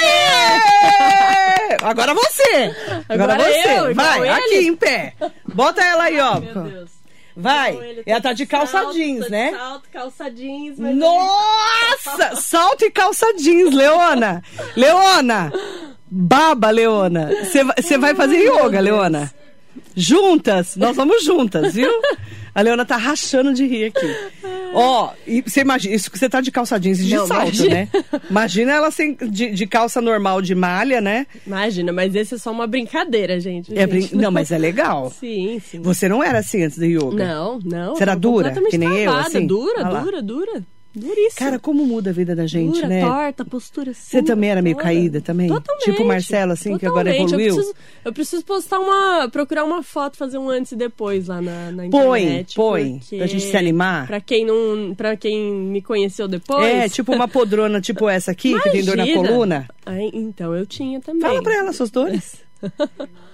[1.83, 2.75] Agora você!
[3.09, 3.79] Agora, Agora você!
[3.79, 4.29] eu, igual Vai, ele.
[4.29, 5.15] aqui em pé!
[5.55, 6.41] Bota ela aí, ó!
[6.41, 6.91] Meu Deus.
[7.37, 7.73] Vai!
[7.73, 9.53] Então, ele Ela tá de calça salto, jeans, né?
[9.57, 12.37] Salto, calça jeans, mas Nossa!
[12.37, 14.43] Salto e calça jeans, Leona!
[14.77, 15.51] Leona!
[16.17, 17.29] Baba, Leona!
[17.77, 18.79] Você vai fazer yoga.
[18.81, 19.33] Leona?
[19.97, 20.77] Juntas!
[20.77, 21.91] Nós vamos juntas, viu?
[22.55, 24.07] A Leona tá rachando de rir aqui.
[24.73, 27.43] Ó, e você imagina, isso que você tá de calça jeans e de Não, salto,
[27.49, 27.75] imagina.
[27.75, 27.89] né?
[28.31, 31.27] Imagina ela sem, de, de calça normal de malha, né?
[31.45, 33.73] Imagina, mas esse é só uma brincadeira, gente.
[33.77, 33.91] É gente.
[34.11, 35.11] brin- Não, mas é legal.
[35.19, 35.81] Sim, sim.
[35.83, 37.25] Você não era assim antes do yoga?
[37.25, 37.97] Não, não.
[37.97, 39.47] Você era dura, que nem eu, travada, assim?
[39.47, 40.63] Dura, dura, dura.
[40.95, 41.35] Duríssima.
[41.37, 43.01] Cara, como muda a vida da gente, dura, né?
[43.01, 44.11] torta, postura assim.
[44.11, 44.85] Você também era meio toda.
[44.85, 45.49] caída também?
[45.49, 45.85] Totalmente.
[45.85, 47.35] Tipo o Marcelo, assim, que agora totalmente.
[47.35, 47.49] evoluiu?
[47.49, 49.29] Eu preciso, eu preciso postar uma...
[49.29, 52.55] Procurar uma foto, fazer um antes e depois lá na, na Põe, internet.
[52.55, 54.07] põe, porque pra gente se animar.
[54.07, 56.65] Pra quem, não, pra quem me conheceu depois...
[56.65, 59.29] É, tipo uma podrona tipo essa aqui, que tem dor na Imagina.
[59.29, 59.69] coluna.
[59.85, 61.23] Ai, então, eu tinha também.
[61.23, 62.37] Fala pra ela suas dores.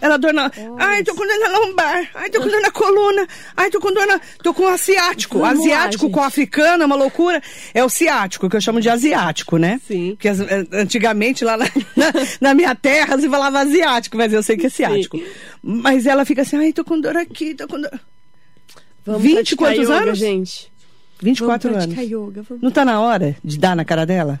[0.00, 0.50] Ela dor na.
[0.78, 2.10] Ai, tô com dor na lombar.
[2.14, 3.26] Ai, tô com dor na coluna.
[3.56, 4.20] Ai, tô com dor na.
[4.42, 5.38] Tô com asiático.
[5.38, 6.28] Vamos lá, asiático com gente.
[6.28, 7.42] africano é uma loucura.
[7.72, 9.80] É o ciático, que eu chamo de asiático, né?
[9.86, 10.10] Sim.
[10.10, 11.56] Porque eh, antigamente lá
[11.96, 15.18] na, na, minha terra se falava asiático, mas eu sei que é ciático.
[15.62, 18.00] Mas ela fica assim, ai, tô com dor aqui, tô com dor.
[19.04, 20.18] Vamos 20 praticar quantos yoga, anos?
[20.18, 20.72] gente.
[21.22, 21.98] 24 vamos anos.
[21.98, 22.42] yoga.
[22.42, 22.62] Vamos...
[22.62, 24.38] Não tá na hora de dar na cara dela?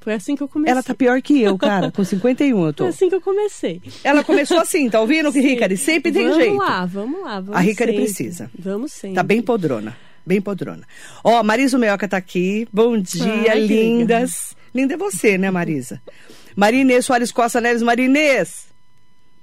[0.00, 0.72] Foi assim que eu comecei.
[0.72, 1.90] Ela tá pior que eu, cara.
[1.92, 2.84] Com 51 eu tô.
[2.84, 3.82] Foi assim que eu comecei.
[4.02, 5.40] Ela começou assim, tá ouvindo, Sim.
[5.40, 5.76] Ricari?
[5.76, 6.56] Sempre tem vamos jeito.
[6.56, 7.40] lá, vamos lá.
[7.40, 8.04] Vamos A Ricari sempre.
[8.06, 8.50] precisa.
[8.58, 9.16] Vamos sempre.
[9.16, 9.94] Tá bem podrona.
[10.24, 10.84] Bem podrona.
[11.22, 12.66] Ó, Marisa Meoca tá aqui.
[12.72, 14.56] Bom dia, Ai, lindas.
[14.74, 16.00] Linda é você, né, Marisa?
[16.56, 17.82] Marinês Soares Costa Neves.
[17.82, 18.69] Marinês!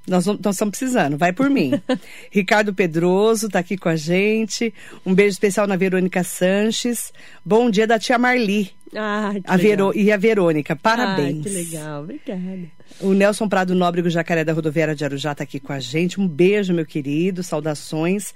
[0.08, 1.74] Nós, nós estamos precisando, vai por mim.
[2.32, 4.74] Ricardo Pedroso tá aqui com a gente.
[5.06, 7.12] Um beijo especial na Verônica Sanches.
[7.43, 8.72] Bom dia da tia Marli.
[8.96, 9.91] Ah, que A legal.
[9.91, 9.98] Vero...
[9.98, 11.38] E a Verônica, parabéns.
[11.38, 12.60] Ai, que legal, obrigada.
[13.02, 16.22] O Nelson Prado Nóbrego Jacaré da Rodoviária de Arujá está aqui com a gente.
[16.22, 17.43] Um beijo, meu querido.
[17.43, 18.34] Saudações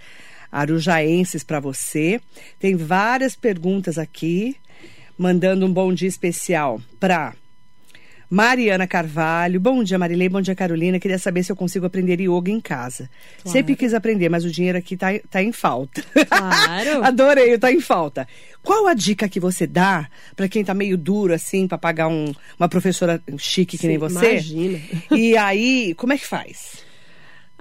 [0.51, 2.19] arujaenses para você.
[2.59, 4.57] Tem várias perguntas aqui.
[5.17, 7.33] Mandando um bom dia especial para
[8.33, 9.59] Mariana Carvalho.
[9.59, 10.29] Bom dia, Marilei.
[10.29, 10.97] Bom dia, Carolina.
[11.01, 13.09] Queria saber se eu consigo aprender yoga em casa.
[13.43, 13.51] Claro.
[13.51, 16.01] Sempre quis aprender, mas o dinheiro aqui tá, tá em falta.
[16.29, 17.03] Claro.
[17.03, 18.25] Adorei, tá em falta.
[18.63, 22.33] Qual a dica que você dá para quem tá meio duro assim, para pagar um-
[22.57, 24.31] uma professora chique que nem Sim, você?
[24.31, 24.79] imagina.
[25.11, 26.89] E aí, como é que faz?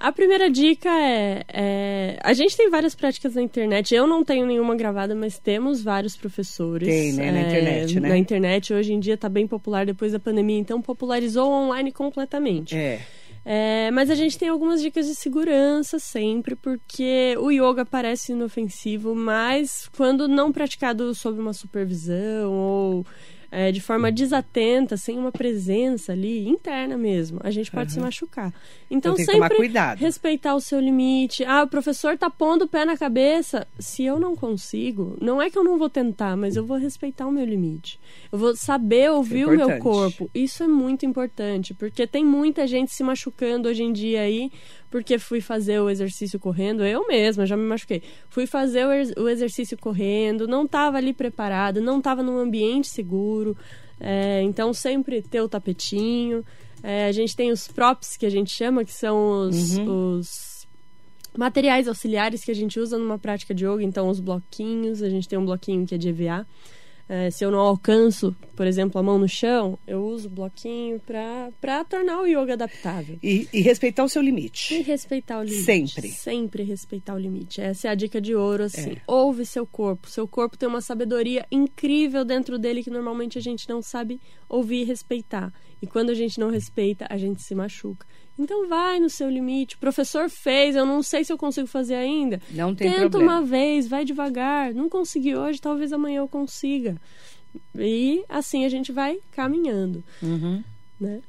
[0.01, 3.93] A primeira dica é, é, A gente tem várias práticas na internet.
[3.93, 6.87] Eu não tenho nenhuma gravada, mas temos vários professores.
[6.87, 8.09] Tem, né, na é, internet, né?
[8.09, 12.75] Na internet, hoje em dia está bem popular depois da pandemia, então popularizou online completamente.
[12.75, 12.99] É.
[13.45, 19.13] É, mas a gente tem algumas dicas de segurança sempre, porque o yoga parece inofensivo,
[19.15, 23.05] mas quando não praticado sob uma supervisão ou
[23.51, 28.53] é, de forma desatenta, sem uma presença ali interna mesmo, a gente pode se machucar.
[28.91, 29.99] Então, Então sempre cuidado.
[29.99, 31.45] respeitar o seu limite.
[31.45, 33.65] Ah, o professor tá pondo o pé na cabeça.
[33.79, 37.25] Se eu não consigo, não é que eu não vou tentar, mas eu vou respeitar
[37.25, 37.97] o meu limite.
[38.29, 40.29] Eu vou saber ouvir o meu corpo.
[40.35, 44.51] Isso é muito importante, porque tem muita gente se machucando hoje em dia aí,
[44.89, 48.03] porque fui fazer o exercício correndo, eu mesma já me machuquei.
[48.29, 48.85] Fui fazer
[49.17, 53.55] o exercício correndo, não estava ali preparada, não estava num ambiente seguro.
[54.03, 56.43] É, então sempre ter o tapetinho.
[56.83, 60.17] É, a gente tem os props que a gente chama, que são os, Uhum.
[60.19, 60.67] os
[61.37, 63.83] materiais auxiliares que a gente usa numa prática de yoga.
[63.83, 66.45] Então os bloquinhos, a gente tem um bloquinho que é de EVA.
[67.09, 70.97] É, se eu não alcanço, por exemplo, a mão no chão, eu uso o bloquinho
[71.01, 73.19] para tornar o yoga adaptável.
[73.21, 74.81] E, e respeitar o seu E limite.
[74.81, 75.63] respeitar o limite.
[75.63, 76.07] Sempre.
[76.09, 77.59] Sempre respeitar o limite.
[77.59, 78.91] Essa é a dica de ouro, assim.
[78.93, 78.97] É.
[79.05, 80.09] Ouve seu corpo.
[80.09, 84.17] Seu corpo tem uma sabedoria incrível dentro dele que normalmente a gente não sabe
[84.47, 85.51] ouvir e respeitar.
[85.81, 88.05] E quando a gente não respeita, a gente se machuca.
[88.37, 89.75] Então vai no seu limite.
[89.75, 92.41] O professor fez, eu não sei se eu consigo fazer ainda.
[92.51, 93.39] Não tem Tenta problema.
[93.39, 94.73] uma vez, vai devagar.
[94.73, 96.95] Não consegui hoje, talvez amanhã eu consiga.
[97.77, 100.63] E assim a gente vai caminhando, Uhum.
[100.99, 101.19] né?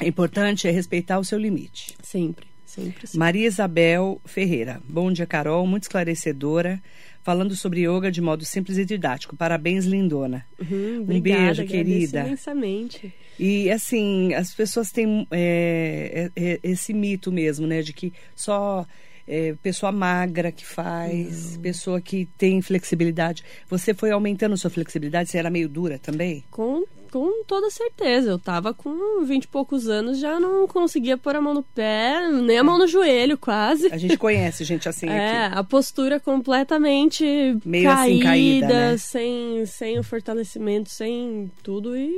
[0.00, 1.96] É importante é respeitar o seu limite.
[2.02, 3.06] Sempre, sempre.
[3.06, 3.16] sim.
[3.16, 4.82] Maria Isabel Ferreira.
[4.88, 5.66] Bom dia, Carol.
[5.66, 6.82] Muito esclarecedora.
[7.22, 9.34] Falando sobre yoga de modo simples e didático.
[9.34, 10.44] Parabéns, lindona.
[10.60, 12.20] Uhum, Um obrigada, beijo, agradeço querida.
[12.26, 13.14] imensamente.
[13.38, 17.82] E assim, as pessoas têm é, é, é, esse mito mesmo, né?
[17.82, 18.86] De que só
[19.26, 23.42] é, pessoa magra que faz, pessoa que tem flexibilidade.
[23.68, 25.30] Você foi aumentando sua flexibilidade?
[25.30, 26.44] Você era meio dura também?
[26.50, 28.30] Com, com toda certeza.
[28.30, 32.28] Eu tava com 20 e poucos anos, já não conseguia pôr a mão no pé,
[32.30, 33.86] nem a mão no joelho, quase.
[33.92, 35.58] A gente conhece gente assim É, aqui.
[35.58, 37.24] a postura completamente
[37.64, 38.96] Meio caída, assim, caída, né?
[38.98, 42.12] sem, sem o fortalecimento, sem tudo e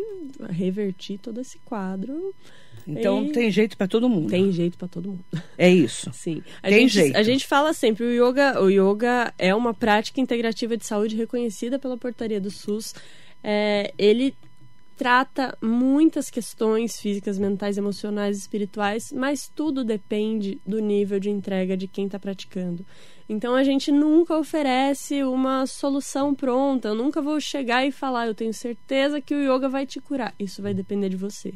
[0.50, 2.34] reverti todo esse quadro.
[2.86, 4.28] Então E- tem jeito para todo mundo.
[4.30, 5.24] Tem jeito pra todo mundo.
[5.58, 6.10] É isso.
[6.14, 6.42] Sim.
[6.62, 7.16] A Tem gente, jeito.
[7.16, 11.78] A gente fala sempre, o yoga, o yoga é uma prática integrativa de saúde reconhecida
[11.78, 12.94] pela portaria do SUS.
[13.42, 14.34] É, ele
[14.96, 21.86] trata muitas questões físicas, mentais, emocionais, espirituais, mas tudo depende do nível de entrega de
[21.86, 22.84] quem está praticando.
[23.28, 26.88] Então a gente nunca oferece uma solução pronta.
[26.88, 30.32] Eu nunca vou chegar e falar, eu tenho certeza que o yoga vai te curar.
[30.38, 31.52] Isso vai depender de você.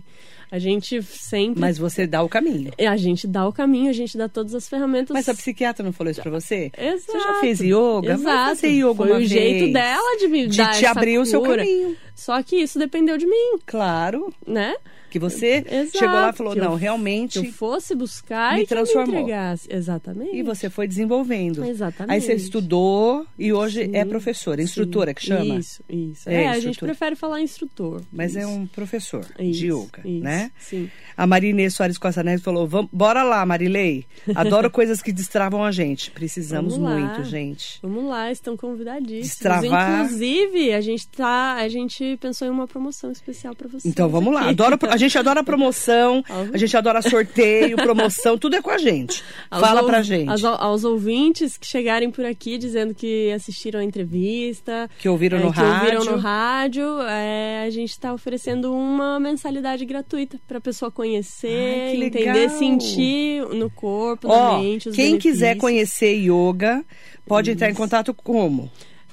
[0.51, 2.73] A gente sempre Mas você dá o caminho.
[2.77, 5.15] a gente dá o caminho, a gente dá todas as ferramentas.
[5.15, 6.73] Mas a psiquiatra não falou isso pra você?
[6.77, 7.13] Exato.
[7.13, 8.15] Você já fez yoga?
[8.15, 8.23] Exato.
[8.25, 9.31] Vai fazer yoga Foi uma o vez.
[9.31, 11.59] jeito dela de me De dar te abrir o seu cura.
[11.59, 11.97] caminho.
[12.17, 14.35] Só que isso dependeu de mim, Claro.
[14.45, 14.75] né?
[15.11, 17.39] Que você Exato, chegou lá e falou, que eu- não, realmente.
[17.39, 19.27] Eu fosse buscar me e transformou.
[19.27, 19.33] me.
[19.69, 20.37] Exatamente.
[20.37, 21.65] E você foi desenvolvendo.
[21.65, 22.13] Exatamente.
[22.15, 25.15] Aí você estudou e hoje Sim, é professora, instrutora sim.
[25.15, 25.57] que chama?
[25.57, 26.29] Isso, isso.
[26.29, 28.03] É, É, a gente prefere falar instrutor.
[28.13, 28.49] Mas é Isso.
[28.51, 30.51] um professor Isso, de yoga, isso, né?
[30.59, 30.91] Sim.
[31.17, 34.07] A Marinê Soares Costa Neto falou: "Vam- bora lá, Marilei.
[34.35, 36.11] Adoro coisas que destravam a gente.
[36.11, 36.97] Precisamos lá.
[36.99, 37.79] muito, gente.
[37.83, 39.27] Vamos lá, estão convidadíssimos.
[39.29, 40.05] Destravar.
[40.05, 43.85] Inclusive, a gente tá, a gente pensou em uma promoção especial para vocês.
[43.87, 44.41] Então vamos lá.
[44.43, 44.51] aqui.
[44.51, 49.23] Adoro, a gente adora promoção, a gente adora sorteio, promoção, tudo é com a gente.
[49.51, 50.29] Aos Fala ou- pra gente.
[50.29, 55.43] aos, aos ouvintes que chegarem por aqui dizendo que assistiram a entrevista, Que ouviram é,
[55.43, 55.99] no que rádio.
[55.99, 61.95] ouviram no rádio, é, a gente está oferecendo uma mensalidade gratuita para a pessoa conhecer,
[61.97, 65.61] Ai, entender, sentir no corpo, na mente, quem quiser benefícios.
[65.61, 66.85] conhecer yoga,
[67.27, 68.71] pode entrar em contato como?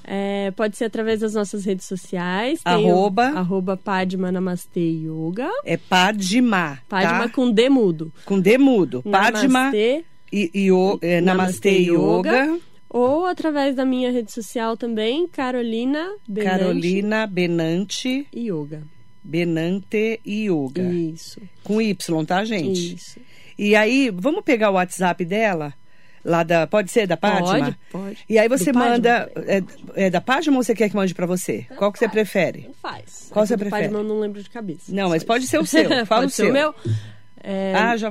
[0.09, 2.61] É, pode ser através das nossas redes sociais.
[2.63, 3.33] Arroba.
[3.33, 5.49] O, arroba Padma Namastê Yoga.
[5.65, 7.29] É Padma, Padma tá?
[7.29, 8.11] com D mudo.
[8.23, 9.03] Com D mudo.
[9.03, 10.05] Padma Namastê.
[10.31, 12.45] e, e, o- é, Namastê Namastê Yoga.
[12.45, 12.59] Yoga.
[12.89, 18.83] Ou através da minha rede social também, Carolina Benante Carolina Benante, Yoga.
[19.21, 20.83] Benante Yoga.
[20.83, 21.41] Isso.
[21.65, 21.93] Com Y,
[22.25, 22.95] tá, gente?
[22.95, 23.19] Isso.
[23.59, 25.73] E aí, vamos pegar o WhatsApp dela?
[26.29, 26.67] Lá da.
[26.67, 27.47] Pode ser da Padma?
[27.47, 28.17] Pode, pode.
[28.27, 29.31] E aí você Do manda.
[29.47, 29.63] É,
[30.07, 31.65] é da Padma ou você quer que mande pra você?
[31.77, 32.63] Qual que você prefere?
[32.67, 33.27] Não faz.
[33.31, 33.83] Qual Esse você prefere?
[33.83, 34.93] Padma eu não lembro de cabeça.
[34.93, 35.51] Não, mas pode isso.
[35.51, 35.89] ser o seu.
[36.05, 36.49] Fala o ser seu.
[36.49, 36.75] o meu.
[37.41, 38.09] É, Ah, já.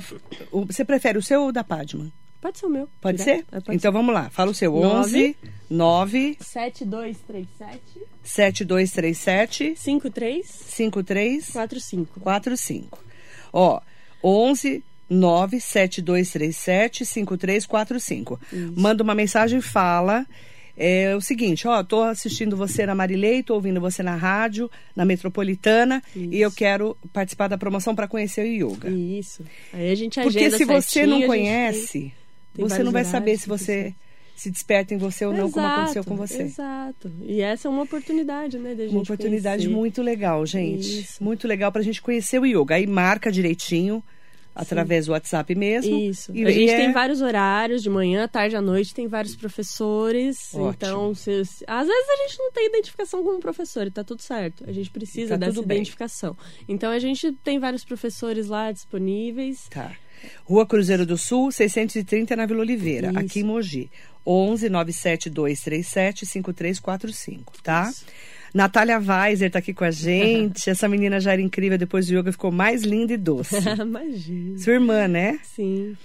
[0.50, 2.10] o- Você prefere o seu ou o da Padma?
[2.40, 2.88] Pode ser o meu.
[3.02, 3.38] Pode direto.
[3.50, 3.56] ser?
[3.56, 4.30] É, pode então vamos lá.
[4.30, 4.72] Fala o seu.
[4.72, 5.36] Nove.
[5.36, 5.36] 11
[5.68, 6.44] 9 ser.
[6.44, 12.20] 7237 7237 53 53 45.
[12.20, 12.98] 45.
[13.52, 13.80] Ó,
[14.22, 18.40] 11 97237 5345.
[18.76, 20.26] Manda uma mensagem fala.
[20.78, 25.06] É o seguinte, ó, tô assistindo você na Marilei, tô ouvindo você na rádio, na
[25.06, 28.90] Metropolitana, e eu quero participar da promoção para conhecer o yoga.
[28.90, 29.42] Isso.
[29.72, 32.12] Aí a gente Porque agenda se você certinho, não a conhece,
[32.52, 33.94] tem você não vai saber se você
[34.36, 36.42] se desperta em você ou não, como aconteceu com você.
[36.42, 37.10] Exato.
[37.22, 39.80] E essa é uma oportunidade, né, da gente Uma oportunidade conhecer.
[39.80, 41.00] muito legal, gente.
[41.00, 41.24] Isso.
[41.24, 42.74] Muito legal pra gente conhecer o yoga.
[42.74, 44.04] Aí marca direitinho,
[44.56, 45.96] através do WhatsApp mesmo.
[45.98, 46.34] Isso.
[46.34, 50.52] E, a gente é- tem vários horários, de manhã, tarde, à noite, tem vários professores.
[50.54, 50.70] Ótimo.
[50.70, 54.22] Então, se, se- às vezes a gente não tem identificação como professor e tá tudo
[54.22, 54.64] certo.
[54.66, 55.76] A gente precisa Tá dessa tudo bem.
[55.78, 56.36] identificação.
[56.66, 59.68] Então, a gente tem vários professores lá disponíveis.
[59.70, 59.92] Tá.
[60.44, 63.18] Rua Cruzeiro do Sul, 630 na Vila Oliveira, Isso.
[63.18, 63.90] aqui em Mogi.
[64.26, 67.88] 11 97237 5345, tá?
[67.90, 68.04] Isso.
[68.56, 70.68] Natália Weiser tá aqui com a gente.
[70.70, 73.54] Essa menina já era incrível, depois do yoga ficou mais linda e doce.
[73.80, 74.58] Imagina.
[74.58, 75.38] Sua irmã, né?
[75.44, 75.96] Sim.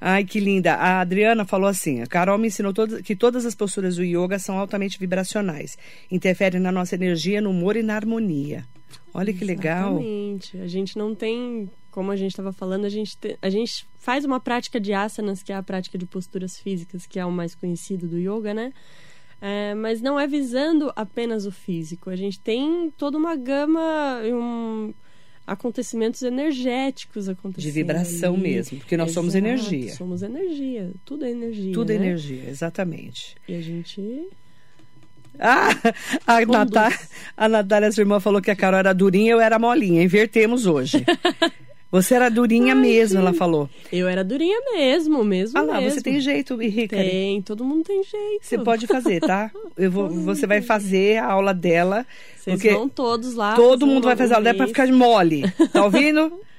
[0.00, 0.74] Ai, que linda.
[0.74, 4.38] A Adriana falou assim: a Carol me ensinou todas- que todas as posturas do yoga
[4.38, 5.76] são altamente vibracionais.
[6.10, 8.64] Interferem na nossa energia, no humor e na harmonia.
[9.12, 9.92] Olha que legal.
[10.00, 10.58] Exatamente.
[10.58, 14.24] A gente não tem, como a gente estava falando, a gente, te- a gente faz
[14.24, 17.54] uma prática de asanas, que é a prática de posturas físicas, que é o mais
[17.54, 18.72] conhecido do yoga, né?
[19.40, 22.10] É, mas não é visando apenas o físico.
[22.10, 24.92] A gente tem toda uma gama, um,
[25.46, 27.62] acontecimentos energéticos acontecendo.
[27.62, 28.42] De vibração ali.
[28.42, 29.92] mesmo, porque nós somos Exato, energia.
[29.94, 30.90] Somos energia.
[31.04, 31.72] Tudo é energia.
[31.72, 32.06] Tudo é né?
[32.06, 33.34] energia, exatamente.
[33.48, 34.28] E a gente.
[35.38, 35.70] Ah,
[36.26, 36.92] a, Natá,
[37.34, 40.02] a Natália, sua irmã, falou que a Carol era durinha, eu era molinha.
[40.02, 41.04] Invertemos hoje.
[41.90, 43.68] Você era durinha mesmo, ela falou.
[43.92, 45.58] Eu era durinha mesmo, mesmo.
[45.58, 45.90] Ah lá, mesmo.
[45.90, 46.96] você tem jeito, Rica.
[46.96, 48.38] Tem, todo mundo tem jeito.
[48.42, 49.50] Você pode fazer, tá?
[49.76, 52.06] Eu vou, você vai fazer a aula dela.
[52.38, 53.56] Vocês vão todos lá.
[53.56, 55.42] todo mundo vai fazer a aula dela pra ficar mole.
[55.72, 56.32] Tá ouvindo?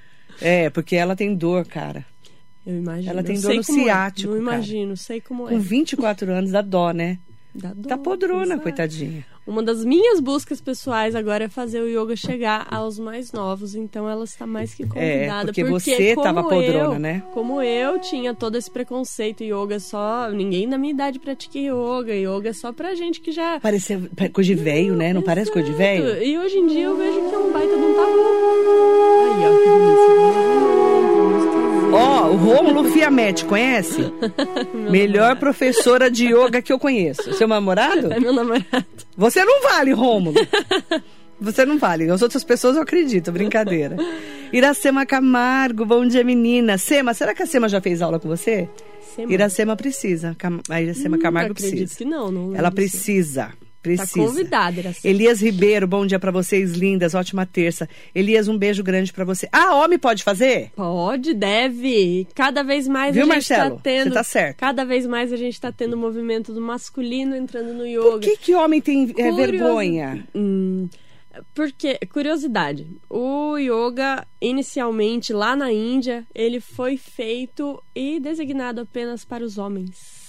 [0.43, 2.03] É, porque ela tem dor, cara.
[2.65, 3.11] Eu imagino.
[3.11, 3.63] Ela tem dor no é.
[3.63, 4.55] ciático, Não cara.
[4.57, 5.59] imagino, sei como Com é.
[5.59, 7.19] 24 anos dá dó, né?
[7.53, 8.61] Dá dor, Tá podrona, exato.
[8.63, 9.23] coitadinha.
[9.45, 14.07] Uma das minhas buscas pessoais agora é fazer o yoga chegar aos mais novos, então
[14.07, 15.45] ela está mais que convidada.
[15.45, 17.23] porque você como tava podrona, eu, né?
[17.33, 20.29] Como eu tinha todo esse preconceito, yoga só.
[20.29, 22.13] Ninguém da minha idade pratica yoga.
[22.13, 23.59] Yoga é só pra gente que já.
[23.59, 23.97] Parece
[24.31, 25.11] coisa de velho, né?
[25.11, 26.21] Não parece coisa de velho?
[26.23, 28.11] E hoje em dia eu vejo que é um baita de um tabu.
[29.23, 30.40] Aí, ó, que delícia.
[32.31, 34.11] O Rômulo Fiametti, conhece?
[34.89, 37.33] Melhor professora de yoga que eu conheço.
[37.33, 38.11] Seu namorado?
[38.13, 38.65] É meu namorado.
[39.17, 40.35] Você não vale, Rômulo.
[41.39, 42.09] Você não vale.
[42.09, 43.97] As outras pessoas eu acredito, brincadeira.
[44.53, 46.77] Iracema Camargo, bom dia, menina.
[46.77, 48.67] Sema, será que a Sema já fez aula com você?
[49.15, 49.31] Sema.
[49.33, 50.35] Iracema precisa.
[50.69, 51.97] A Iracema Camargo acredito precisa.
[51.97, 52.97] que não, não Ela lembro se-
[53.81, 54.07] precisa.
[54.07, 54.27] Tá Precisa.
[54.27, 55.13] convidada, Iracema.
[55.15, 57.13] Elias Ribeiro, bom dia pra vocês, lindas.
[57.15, 57.89] Ótima terça.
[58.13, 59.47] Elias, um beijo grande pra você.
[59.51, 60.71] Ah, homem pode fazer?
[60.75, 62.27] Pode, deve.
[62.35, 63.75] Cada vez mais Viu, a gente Marcelo?
[63.75, 64.03] tá tendo.
[64.09, 64.57] Você tá certo.
[64.57, 68.01] Cada vez mais a gente tá tendo o movimento do masculino entrando no yoga.
[68.11, 70.27] Por que, que homem tem é, Curioso- vergonha?
[70.35, 70.87] Hum,
[71.55, 79.43] Porque, curiosidade, o yoga, inicialmente lá na Índia, ele foi feito e designado apenas para
[79.43, 80.20] os homens.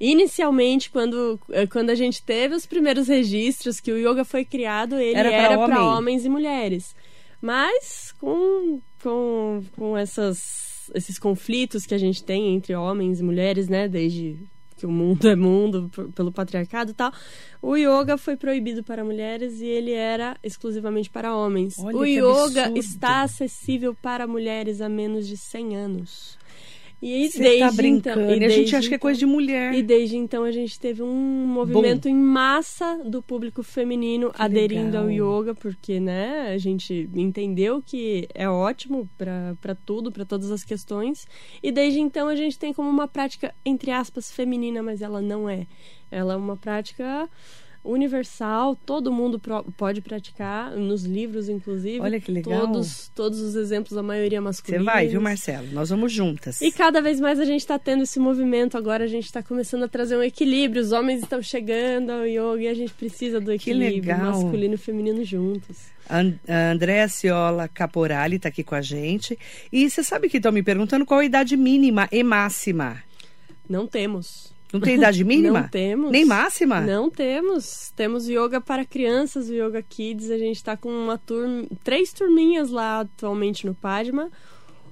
[0.00, 4.96] Inicialmente, quando, eh, quando a gente teve os primeiros registros que o yoga foi criado,
[4.96, 5.78] ele era para homem.
[5.78, 6.94] homens e mulheres.
[7.40, 13.68] Mas com, com, com essas, esses conflitos que a gente tem entre homens e mulheres,
[13.68, 14.38] né, desde
[14.76, 17.12] que o mundo é mundo pelo patriarcado e tal.
[17.60, 21.76] O yoga foi proibido para mulheres e ele era exclusivamente para homens.
[21.78, 22.78] Olha o yoga absurdo.
[22.78, 26.37] está acessível para mulheres há menos de 100 anos.
[27.00, 28.20] E Você desde tá brincando.
[28.22, 29.72] Então, e, a gente acha que é coisa de mulher.
[29.72, 32.14] E desde então a gente teve um movimento Bom.
[32.14, 35.04] em massa do público feminino que aderindo legal.
[35.04, 40.64] ao yoga, porque né, a gente entendeu que é ótimo para tudo, para todas as
[40.64, 41.26] questões.
[41.62, 45.48] E desde então a gente tem como uma prática, entre aspas, feminina, mas ela não
[45.48, 45.66] é.
[46.10, 47.28] Ela é uma prática
[47.84, 49.40] universal, todo mundo
[49.76, 52.00] pode praticar, nos livros, inclusive.
[52.00, 52.66] Olha que legal.
[52.66, 54.84] Todos, todos os exemplos, a maioria masculina.
[54.84, 55.68] Você vai, viu, Marcelo?
[55.72, 56.60] Nós vamos juntas.
[56.60, 58.76] E cada vez mais a gente está tendo esse movimento.
[58.76, 60.82] Agora a gente está começando a trazer um equilíbrio.
[60.82, 65.24] Os homens estão chegando ao yoga e a gente precisa do equilíbrio masculino e feminino
[65.24, 65.76] juntos.
[66.08, 69.38] A Andréa Ciola Caporali está aqui com a gente.
[69.70, 73.02] E você sabe que estão me perguntando qual a idade mínima e máxima?
[73.68, 74.56] Não temos.
[74.72, 75.62] Não tem idade mínima?
[75.62, 76.10] Não temos.
[76.10, 76.80] Nem máxima?
[76.80, 77.90] Não temos.
[77.96, 80.30] Temos yoga para crianças, o Yoga Kids.
[80.30, 84.30] A gente está com uma turma, três turminhas lá atualmente no Padma.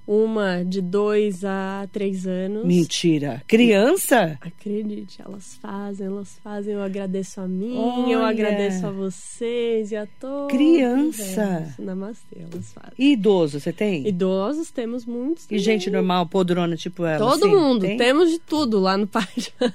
[0.06, 2.64] Uma de dois a três anos.
[2.64, 3.42] Mentira.
[3.48, 4.38] Criança?
[4.40, 6.74] Acredite, elas fazem, elas fazem.
[6.74, 8.12] Eu agradeço a mim, Olha.
[8.12, 10.56] eu agradeço a vocês e a todos.
[10.56, 11.74] Criança?
[11.76, 12.92] Namastê, elas fazem.
[12.96, 14.06] E idoso, você tem?
[14.06, 15.48] Idosos, temos muitos.
[15.50, 17.18] E gente normal, podrona, tipo ela?
[17.18, 17.80] Todo assim, mundo.
[17.80, 17.96] Tem?
[17.96, 19.74] Temos de tudo lá no Página.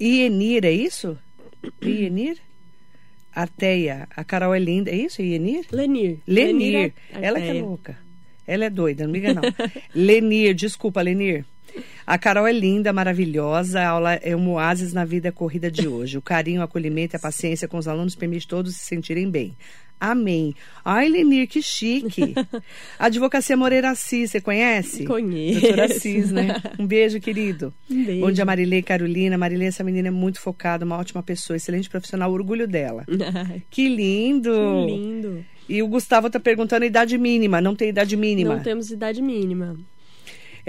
[0.00, 1.18] Ienir, é isso?
[1.82, 2.38] Ienir?
[3.34, 4.08] Arteia.
[4.16, 4.88] A Carol é linda.
[4.90, 5.66] É isso, Ienir?
[5.72, 6.20] Lenir.
[6.26, 6.72] Lenir.
[6.72, 8.07] Lenir é ela que é louca.
[8.48, 9.42] Ela é doida, não liga não.
[9.94, 11.44] Lenir, desculpa, Lenir.
[12.06, 13.80] A Carol é linda, maravilhosa.
[13.80, 16.16] A aula é um oásis na vida corrida de hoje.
[16.16, 19.54] O carinho, o acolhimento e a paciência com os alunos permite todos se sentirem bem.
[20.00, 20.54] Amém.
[20.82, 22.34] Ai, Lenir, que chique.
[22.98, 25.04] Advocacia Moreira Assis, você conhece?
[25.04, 25.60] Conheço.
[25.60, 26.62] Doutora Assis, né?
[26.78, 27.74] Um beijo, querido.
[27.90, 28.20] Um beijo.
[28.22, 29.36] Bom dia, Marilei Carolina.
[29.36, 33.04] Marilei, essa menina é muito focada, uma ótima pessoa, excelente profissional, orgulho dela.
[33.68, 34.50] que lindo.
[34.50, 35.44] Que lindo.
[35.68, 37.60] E o Gustavo está perguntando a idade mínima.
[37.60, 38.56] Não tem idade mínima.
[38.56, 39.76] Não temos idade mínima.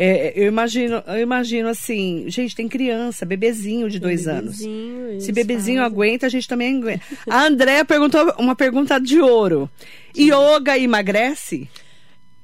[0.01, 5.23] É, eu imagino, eu imagino assim, gente, tem criança, bebezinho de tem dois bebezinho, anos.
[5.25, 5.93] Se bebezinho fazem.
[5.93, 7.03] aguenta, a gente também aguenta.
[7.29, 9.69] A Andréa perguntou uma pergunta de ouro.
[10.17, 11.69] Yoga emagrece?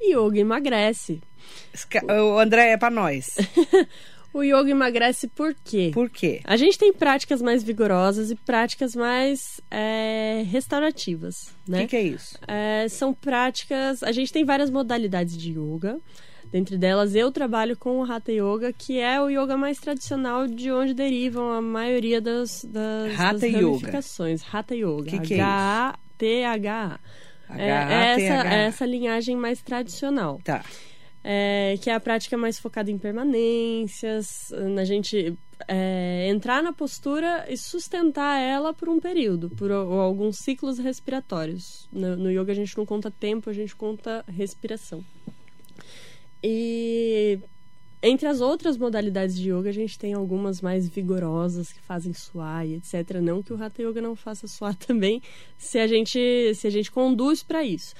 [0.03, 1.21] Yoga emagrece.
[2.33, 3.37] O André é para nós.
[4.35, 5.91] O yoga emagrece por quê?
[5.93, 6.41] Por quê?
[6.43, 11.77] A gente tem práticas mais vigorosas e práticas mais é, restaurativas, né?
[11.77, 12.37] O que, que, é isso?
[12.45, 14.03] É, são práticas...
[14.03, 16.01] A gente tem várias modalidades de yoga.
[16.51, 20.69] Dentre delas, eu trabalho com o Hatha Yoga, que é o yoga mais tradicional de
[20.69, 24.41] onde derivam a maioria das, das, Hatha das ramificações.
[24.41, 24.57] Yoga.
[24.57, 25.11] Hatha Yoga.
[25.11, 26.99] Que que é H-A-T-H-A.
[27.57, 30.41] É, essa, é essa linhagem mais tradicional.
[30.43, 30.61] Tá
[31.27, 35.35] é, que é a prática mais focada em permanências, na gente
[35.67, 41.89] é, entrar na postura e sustentar ela por um período, por alguns ciclos respiratórios.
[41.91, 45.03] No, no yoga a gente não conta tempo, a gente conta respiração.
[46.43, 47.39] E
[48.03, 52.67] entre as outras modalidades de yoga, a gente tem algumas mais vigorosas que fazem suar
[52.67, 53.19] e etc.
[53.19, 55.23] Não que o Hatha Yoga não faça suar também,
[55.57, 57.95] se a gente, se a gente conduz para isso.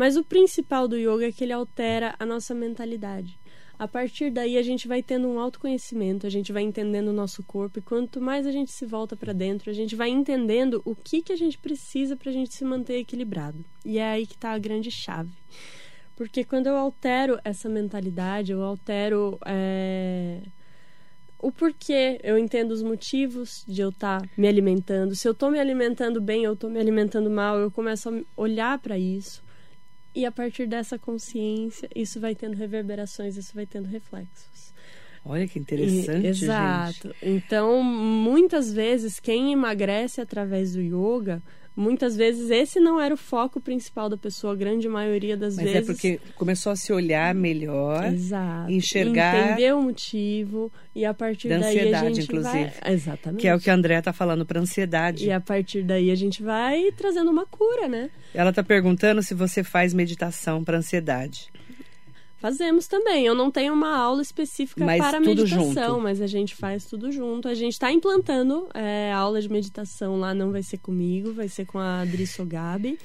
[0.00, 3.38] Mas o principal do yoga é que ele altera a nossa mentalidade.
[3.78, 7.42] A partir daí a gente vai tendo um autoconhecimento, a gente vai entendendo o nosso
[7.42, 10.94] corpo e quanto mais a gente se volta para dentro, a gente vai entendendo o
[10.94, 13.62] que que a gente precisa para a gente se manter equilibrado.
[13.84, 15.34] E é aí que está a grande chave.
[16.16, 20.40] Porque quando eu altero essa mentalidade, eu altero é...
[21.38, 25.14] o porquê, eu entendo os motivos de eu estar tá me alimentando.
[25.14, 28.78] Se eu estou me alimentando bem, eu estou me alimentando mal, eu começo a olhar
[28.78, 29.49] para isso.
[30.14, 34.74] E a partir dessa consciência, isso vai tendo reverberações, isso vai tendo reflexos.
[35.24, 37.08] Olha que interessante, e, Exato.
[37.08, 37.16] Gente.
[37.22, 41.42] Então, muitas vezes, quem emagrece através do yoga
[41.76, 45.66] muitas vezes esse não era o foco principal da pessoa, a grande maioria das Mas
[45.66, 45.88] é vezes.
[45.88, 48.70] Mas é porque começou a se olhar melhor, Exato.
[48.70, 49.52] enxergar.
[49.52, 52.64] Entender o motivo e a partir da daí ansiedade, a gente inclusive.
[52.80, 52.92] vai.
[52.92, 53.40] Exatamente.
[53.40, 55.26] Que é o que a André está falando para ansiedade.
[55.26, 58.10] E a partir daí a gente vai trazendo uma cura, né?
[58.34, 61.50] Ela está perguntando se você faz meditação para ansiedade.
[62.40, 63.26] Fazemos também.
[63.26, 66.00] Eu não tenho uma aula específica mas para meditação, junto.
[66.00, 67.46] mas a gente faz tudo junto.
[67.46, 71.48] A gente está implantando é, a aula de meditação lá, não vai ser comigo, vai
[71.48, 72.98] ser com a Adri Sogabi.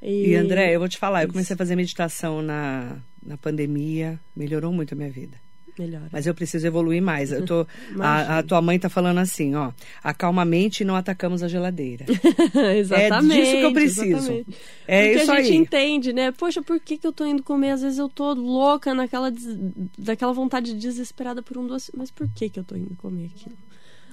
[0.00, 4.18] E, e André, eu vou te falar, eu comecei a fazer meditação na, na pandemia,
[4.34, 5.36] melhorou muito a minha vida.
[5.78, 6.02] Melhor.
[6.12, 7.32] Mas eu preciso evoluir mais.
[7.32, 7.66] Eu tô,
[7.98, 9.72] a, a, tua mãe tá falando assim, ó.
[10.02, 12.04] Acalma a mente e não atacamos a geladeira.
[12.76, 13.40] exatamente.
[13.40, 14.06] É disso que eu preciso.
[14.06, 14.56] Exatamente.
[14.86, 15.56] É Porque isso a gente aí.
[15.56, 16.32] entende, né?
[16.32, 17.70] Poxa, por que, que eu tô indo comer?
[17.70, 19.58] Às vezes eu tô louca naquela des...
[19.98, 21.90] daquela vontade desesperada por um doce.
[21.96, 23.56] Mas por que, que eu tô indo comer aquilo?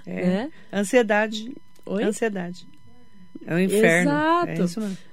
[0.05, 0.25] É.
[0.25, 0.51] Né?
[0.71, 1.53] Ansiedade.
[1.85, 2.03] Oi?
[2.03, 2.67] Ansiedade.
[3.45, 4.11] É o inferno.
[4.11, 4.51] Exato.
[4.51, 5.08] É isso mesmo.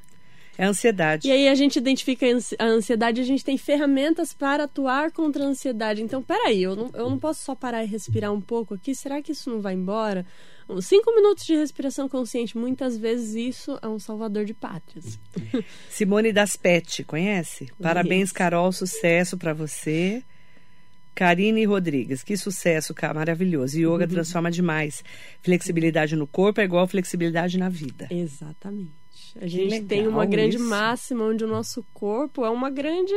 [0.58, 1.28] É ansiedade.
[1.28, 2.26] E aí a gente identifica
[2.58, 6.02] a ansiedade, a gente tem ferramentas para atuar contra a ansiedade.
[6.02, 8.94] Então, peraí, eu não, eu não posso só parar e respirar um pouco aqui?
[8.94, 10.24] Será que isso não vai embora?
[10.80, 15.18] Cinco minutos de respiração consciente, muitas vezes isso é um salvador de pátrias.
[15.88, 17.70] Simone Daspet, conhece?
[17.80, 20.24] Parabéns, Carol, sucesso para você.
[21.14, 23.78] Karine Rodrigues, que sucesso, cara, maravilhoso.
[23.78, 24.10] Yoga uhum.
[24.10, 25.02] transforma demais.
[25.40, 28.06] Flexibilidade no corpo é igual flexibilidade na vida.
[28.10, 29.05] Exatamente.
[29.40, 30.64] A gente tem uma grande isso.
[30.64, 33.14] máxima onde o nosso corpo é uma grande.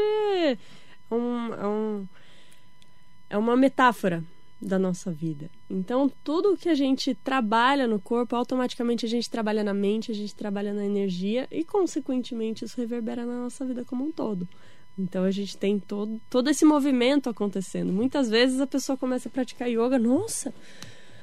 [1.11, 2.07] Um, é, um,
[3.29, 4.23] é uma metáfora
[4.61, 5.49] da nossa vida.
[5.69, 10.15] Então, tudo que a gente trabalha no corpo, automaticamente a gente trabalha na mente, a
[10.15, 14.47] gente trabalha na energia e, consequentemente, isso reverbera na nossa vida como um todo.
[14.99, 17.93] Então a gente tem todo, todo esse movimento acontecendo.
[17.93, 20.53] Muitas vezes a pessoa começa a praticar yoga, nossa,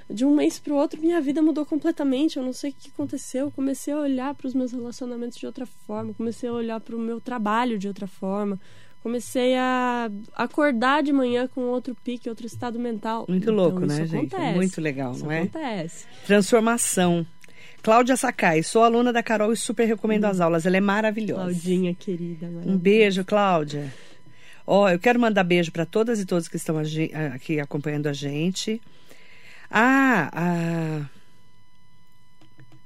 [0.08, 2.36] de um mês para o outro minha vida mudou completamente.
[2.36, 3.46] Eu não sei o que aconteceu.
[3.46, 6.96] Eu comecei a olhar para os meus relacionamentos de outra forma, comecei a olhar para
[6.96, 8.58] o meu trabalho de outra forma.
[9.02, 13.24] Comecei a acordar de manhã com outro pique, outro estado mental.
[13.28, 14.34] Muito então, louco, né, gente?
[14.34, 14.56] Acontece.
[14.56, 15.42] Muito legal, isso não é?
[15.42, 16.06] Acontece.
[16.26, 17.24] Transformação.
[17.82, 20.66] Cláudia Sakai, sou aluna da Carol e super recomendo as aulas.
[20.66, 21.42] Ela é maravilhosa.
[21.42, 22.48] Claudinha, querida.
[22.66, 23.94] Um beijo, Cláudia.
[24.66, 26.76] Ó, oh, eu quero mandar beijo para todas e todos que estão
[27.32, 28.82] aqui acompanhando a gente.
[29.70, 31.06] Ah, ah,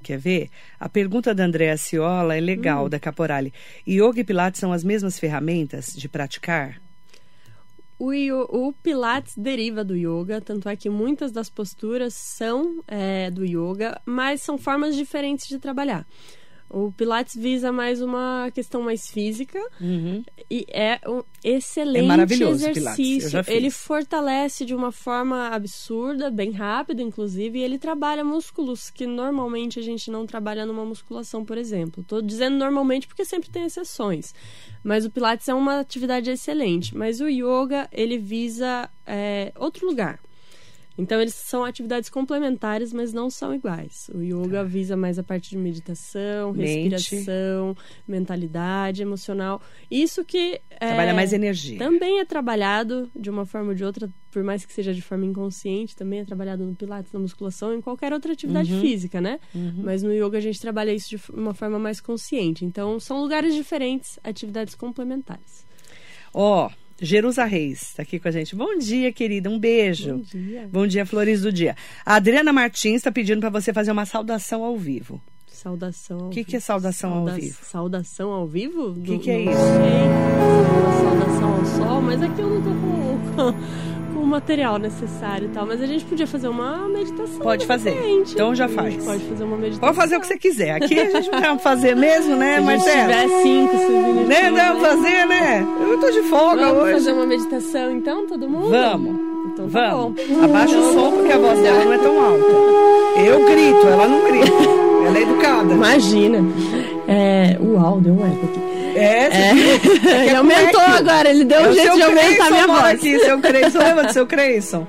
[0.03, 0.51] quer ver?
[0.79, 2.89] A pergunta da Andréa Ciola é legal, Hum.
[2.89, 3.53] da Caporale.
[3.87, 6.81] Yoga e Pilates são as mesmas ferramentas de praticar?
[7.99, 8.13] O,
[8.69, 14.01] o Pilates deriva do yoga, tanto é que muitas das posturas são é, do yoga,
[14.07, 16.07] mas são formas diferentes de trabalhar.
[16.73, 20.23] O Pilates visa mais uma questão mais física Uhum.
[20.49, 23.41] e é um excelente É maravilhoso exercício.
[23.49, 29.81] Ele fortalece de uma forma absurda, bem rápida, inclusive, e ele trabalha músculos que normalmente
[29.81, 32.03] a gente não trabalha numa musculação, por exemplo.
[32.03, 34.33] Estou dizendo normalmente porque sempre tem exceções.
[34.85, 36.97] Mas o Pilates é uma atividade excelente.
[36.97, 40.21] Mas o yoga, ele visa é, outro lugar.
[41.01, 44.11] Então, eles são atividades complementares, mas não são iguais.
[44.15, 46.59] O yoga visa mais a parte de meditação, Tá.
[46.59, 46.91] Mente.
[46.91, 47.75] respiração,
[48.07, 49.61] mentalidade, emocional.
[49.91, 50.61] Isso que...
[50.71, 51.79] é, Trabalha mais energia.
[51.79, 55.25] também é trabalhado de uma forma ou de outra, por mais que seja de forma
[55.27, 58.81] inconsciente, também é trabalhado no pilates, na musculação, em qualquer outra atividade Uhum.
[58.81, 59.41] física, né?
[59.83, 62.65] Mas no yoga a gente trabalha isso de uma forma mais consciente.
[62.65, 65.65] Então, são lugares diferentes, atividades complementares.
[66.33, 66.71] Ó,
[67.01, 68.55] Jerusa Reis está aqui com a gente.
[68.55, 69.49] Bom dia, querida.
[69.49, 70.17] Um beijo.
[70.17, 70.69] Bom dia.
[70.71, 71.75] Bom dia, Flores do Dia.
[72.05, 75.21] A Adriana Martins está pedindo para você fazer uma saudação ao vivo.
[75.47, 76.49] Saudação ao O que vivo.
[76.51, 77.59] que é saudação ao vivo?
[77.63, 78.91] Saudação ao vivo?
[78.93, 79.61] O que que é isso?
[81.03, 83.55] Saudação ao sol, mas aqui eu não tô com, o
[84.31, 85.67] material necessário e tal.
[85.67, 87.39] Mas a gente podia fazer uma meditação.
[87.41, 87.91] Pode fazer.
[87.93, 88.33] diferente.
[88.35, 89.05] Então já A gente faz.
[89.05, 89.89] Pode fazer uma meditação.
[89.89, 90.71] Pode fazer o que você quiser.
[90.73, 93.01] Aqui a gente não vai fazer mesmo, né, Se a gente Marcelo?
[93.13, 94.51] tiver cinco, se Né?
[94.51, 95.67] Não, fazer, né?
[95.81, 96.93] Eu tô de folga Vamos hoje.
[96.95, 98.71] fazer uma meditação então, todo mundo?
[98.71, 99.17] Vamos.
[99.53, 100.15] Então tá Vamos.
[100.29, 100.45] bom.
[100.45, 102.45] Abaixa o som porque a voz dela não é tão alta.
[103.21, 104.53] Eu grito, ela não grita.
[105.07, 105.73] Ela é educada.
[105.75, 106.39] Imagina.
[107.09, 108.61] É, uau, deu um eco aqui.
[108.97, 109.51] É, É,
[110.27, 112.67] ele é aumentou agora, ele deu É um o jeito de aumentar a Creyson minha
[112.67, 112.95] voz.
[112.95, 113.79] aqui, seu Creyson.
[113.79, 114.87] Lembra do seu Creyson?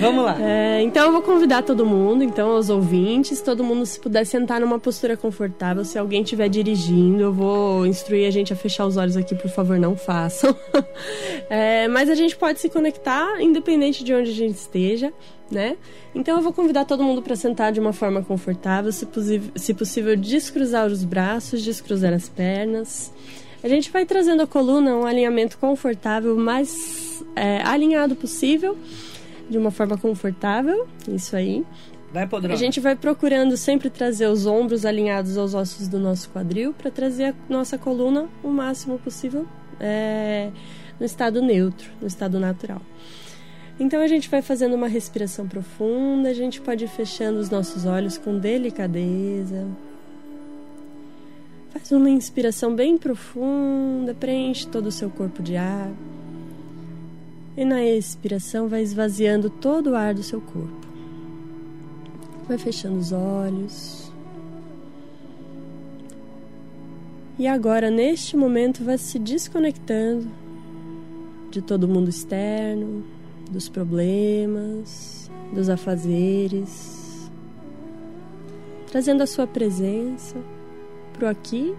[0.00, 0.36] Vamos lá.
[0.40, 4.60] É, então eu vou convidar todo mundo, então os ouvintes, todo mundo se puder sentar
[4.60, 5.84] numa postura confortável.
[5.84, 9.50] Se alguém estiver dirigindo, eu vou instruir a gente a fechar os olhos aqui, por
[9.50, 10.54] favor, não façam.
[11.48, 15.12] É, mas a gente pode se conectar independente de onde a gente esteja,
[15.50, 15.76] né?
[16.14, 19.08] Então eu vou convidar todo mundo para sentar de uma forma confortável, se,
[19.56, 23.12] se possível descruzar os braços, descruzar as pernas.
[23.64, 28.76] A gente vai trazendo a coluna um alinhamento confortável, mais é, alinhado possível
[29.50, 31.66] de uma forma confortável, isso aí.
[32.12, 32.54] Vai, Podrão.
[32.54, 36.90] A gente vai procurando sempre trazer os ombros alinhados aos ossos do nosso quadril para
[36.90, 39.46] trazer a nossa coluna o máximo possível
[39.78, 40.50] é,
[40.98, 42.80] no estado neutro, no estado natural.
[43.78, 47.86] Então a gente vai fazendo uma respiração profunda, a gente pode ir fechando os nossos
[47.86, 49.66] olhos com delicadeza.
[51.70, 55.90] Faz uma inspiração bem profunda, preenche todo o seu corpo de ar.
[57.60, 60.88] E na expiração, vai esvaziando todo o ar do seu corpo.
[62.48, 64.10] Vai fechando os olhos.
[67.38, 70.26] E agora, neste momento, vai se desconectando
[71.50, 73.04] de todo o mundo externo,
[73.50, 77.30] dos problemas, dos afazeres,
[78.90, 80.38] trazendo a sua presença
[81.12, 81.74] para o aqui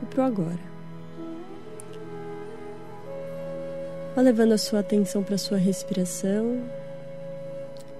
[0.00, 0.73] e para o agora.
[4.14, 6.62] Vá levando a sua atenção para a sua respiração,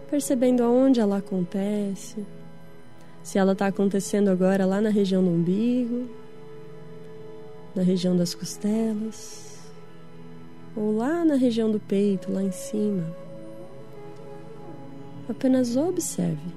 [0.08, 2.24] percebendo aonde ela acontece,
[3.20, 6.08] se ela está acontecendo agora lá na região do umbigo,
[7.74, 9.58] na região das costelas,
[10.76, 13.04] ou lá na região do peito, lá em cima.
[15.28, 16.54] Apenas observe.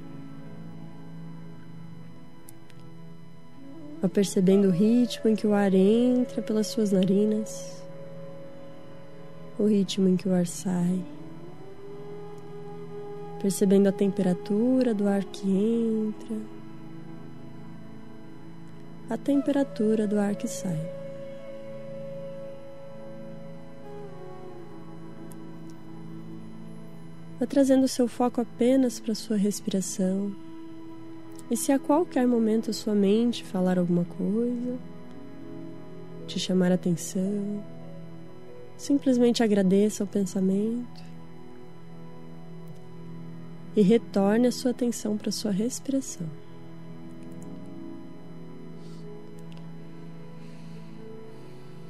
[4.00, 7.87] Vá percebendo o ritmo em que o ar entra pelas suas narinas
[9.60, 11.04] o ritmo em que o ar sai,
[13.42, 16.38] percebendo a temperatura do ar que entra,
[19.10, 20.98] a temperatura do ar que sai.
[27.40, 30.36] Vá trazendo seu foco apenas para sua respiração.
[31.50, 34.76] E se a qualquer momento a sua mente falar alguma coisa,
[36.28, 37.64] te chamar a atenção,
[38.78, 41.04] Simplesmente agradeça o pensamento
[43.76, 46.28] e retorne a sua atenção para a sua respiração.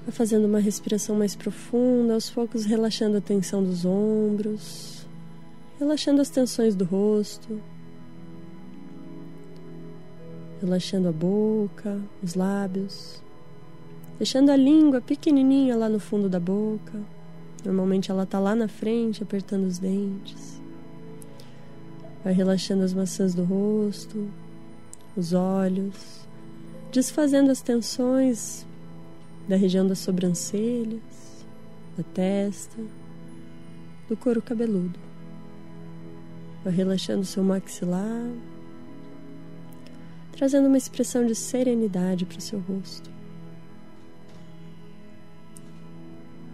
[0.05, 5.05] Vá fazendo uma respiração mais profunda, aos poucos relaxando a tensão dos ombros,
[5.77, 7.61] relaxando as tensões do rosto,
[10.61, 13.21] relaxando a boca, os lábios
[14.18, 16.99] deixando a língua pequenininha lá no fundo da boca.
[17.63, 20.59] Normalmente ela está lá na frente, apertando os dentes.
[22.24, 24.28] Vai relaxando as maçãs do rosto,
[25.15, 26.28] os olhos,
[26.91, 28.65] desfazendo as tensões
[29.47, 31.45] da região das sobrancelhas,
[31.97, 32.82] da testa,
[34.09, 34.99] do couro cabeludo.
[36.63, 38.30] Vai relaxando seu maxilar,
[40.32, 43.16] trazendo uma expressão de serenidade para o seu rosto.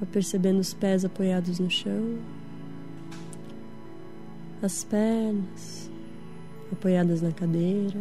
[0.05, 2.17] Percebendo os pés apoiados no chão,
[4.61, 5.89] as pernas
[6.71, 7.99] apoiadas na cadeira,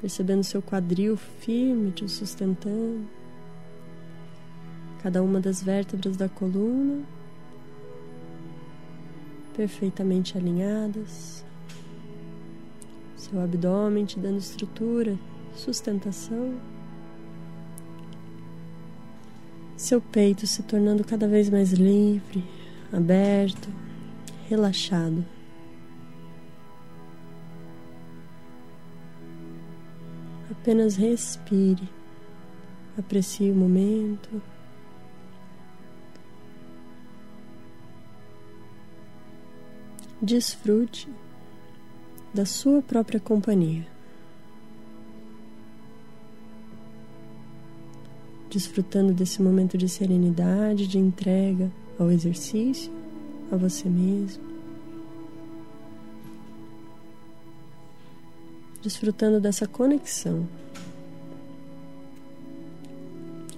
[0.00, 3.06] percebendo seu quadril firme te sustentando,
[5.02, 7.04] cada uma das vértebras da coluna
[9.56, 11.44] perfeitamente alinhadas,
[13.16, 15.18] seu abdômen te dando estrutura,
[15.54, 16.54] sustentação
[19.76, 22.42] seu peito se tornando cada vez mais livre,
[22.92, 23.68] aberto,
[24.48, 25.24] relaxado.
[30.50, 31.88] Apenas respire,
[32.98, 34.42] aprecie o momento.
[40.20, 41.08] Desfrute
[42.32, 43.95] da sua própria companhia.
[48.56, 52.90] Desfrutando desse momento de serenidade, de entrega ao exercício,
[53.52, 54.42] a você mesmo.
[58.82, 60.48] Desfrutando dessa conexão.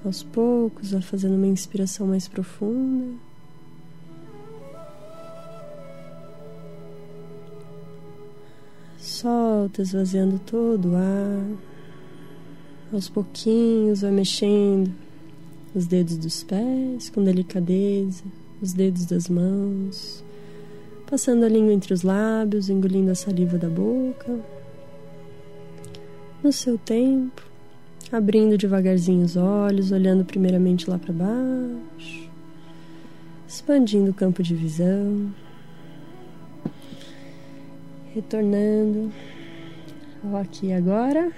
[0.05, 3.15] Aos poucos, vai fazendo uma inspiração mais profunda.
[8.99, 11.78] Solta, esvaziando todo o ar.
[12.91, 14.91] Aos pouquinhos vai mexendo
[15.75, 18.25] os dedos dos pés com delicadeza,
[18.63, 20.25] os dedos das mãos,
[21.07, 24.41] passando a língua entre os lábios, engolindo a saliva da boca.
[26.43, 27.43] No seu tempo,
[28.11, 32.31] abrindo devagarzinho os olhos, olhando primeiramente lá para baixo,
[33.47, 35.31] expandindo o campo de visão,
[38.15, 39.13] retornando
[40.25, 41.31] ao aqui agora.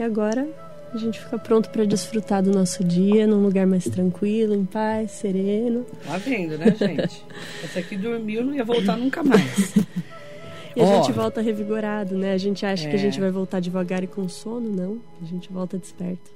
[0.00, 0.48] E agora
[0.94, 5.10] a gente fica pronto para desfrutar do nosso dia num lugar mais tranquilo, em paz,
[5.10, 5.84] sereno.
[6.06, 7.22] Tá vendo, né, gente?
[7.62, 9.76] Essa aqui dormiu, não ia voltar nunca mais.
[10.74, 11.02] E a oh.
[11.02, 12.32] gente volta revigorado, né?
[12.32, 12.90] A gente acha é.
[12.90, 14.98] que a gente vai voltar devagar e com sono, não.
[15.20, 16.30] A gente volta desperto.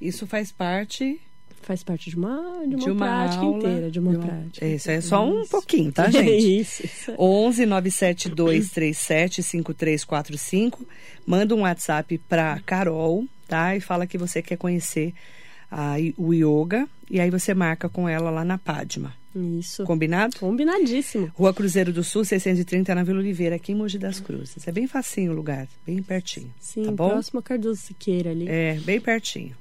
[0.00, 1.20] Isso faz parte
[1.62, 4.26] faz parte de uma, de uma, de uma prática aula, inteira, de uma, de uma
[4.26, 4.66] prática.
[4.66, 6.30] Isso é só um pouquinho, tá, gente?
[6.30, 6.84] É isso.
[6.84, 7.14] isso.
[7.18, 10.86] 11 97237 5345.
[11.26, 13.76] Manda um WhatsApp para Carol, tá?
[13.76, 15.14] E fala que você quer conhecer
[15.70, 19.14] a, o yoga e aí você marca com ela lá na Padma.
[19.34, 19.84] Isso.
[19.84, 20.38] Combinado?
[20.38, 21.30] Combinadíssimo.
[21.34, 24.68] Rua Cruzeiro do Sul, 630, na Vila Oliveira, aqui em Mogi das Cruzes.
[24.68, 26.52] É bem facinho o lugar, bem pertinho.
[26.60, 27.10] Sim, tá bom?
[27.10, 28.46] próximo a Cardoso Siqueira ali.
[28.46, 29.56] É, bem pertinho.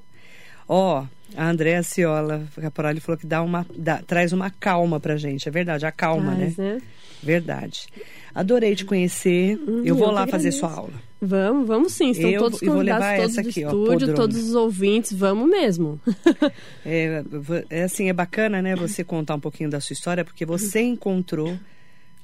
[0.73, 1.03] Ó,
[1.35, 5.49] a Andréa Ciola Caporali falou que dá uma, dá, traz uma calma pra gente.
[5.49, 6.73] É verdade, a calma, Traz, né?
[6.75, 6.81] né?
[7.21, 7.87] Verdade.
[8.33, 9.57] Adorei te conhecer.
[9.67, 10.93] Hum, eu vou eu lá fazer sua aula.
[11.21, 12.11] Vamos, vamos sim.
[12.11, 14.13] Estão Eu- todos vou convidados, levar todos do aqui, ó, estúdio, podrona.
[14.15, 15.11] todos os ouvintes.
[15.13, 15.99] Vamos mesmo.
[16.85, 17.21] É,
[17.69, 21.59] é assim, é bacana, né, você contar um pouquinho da sua história, porque você encontrou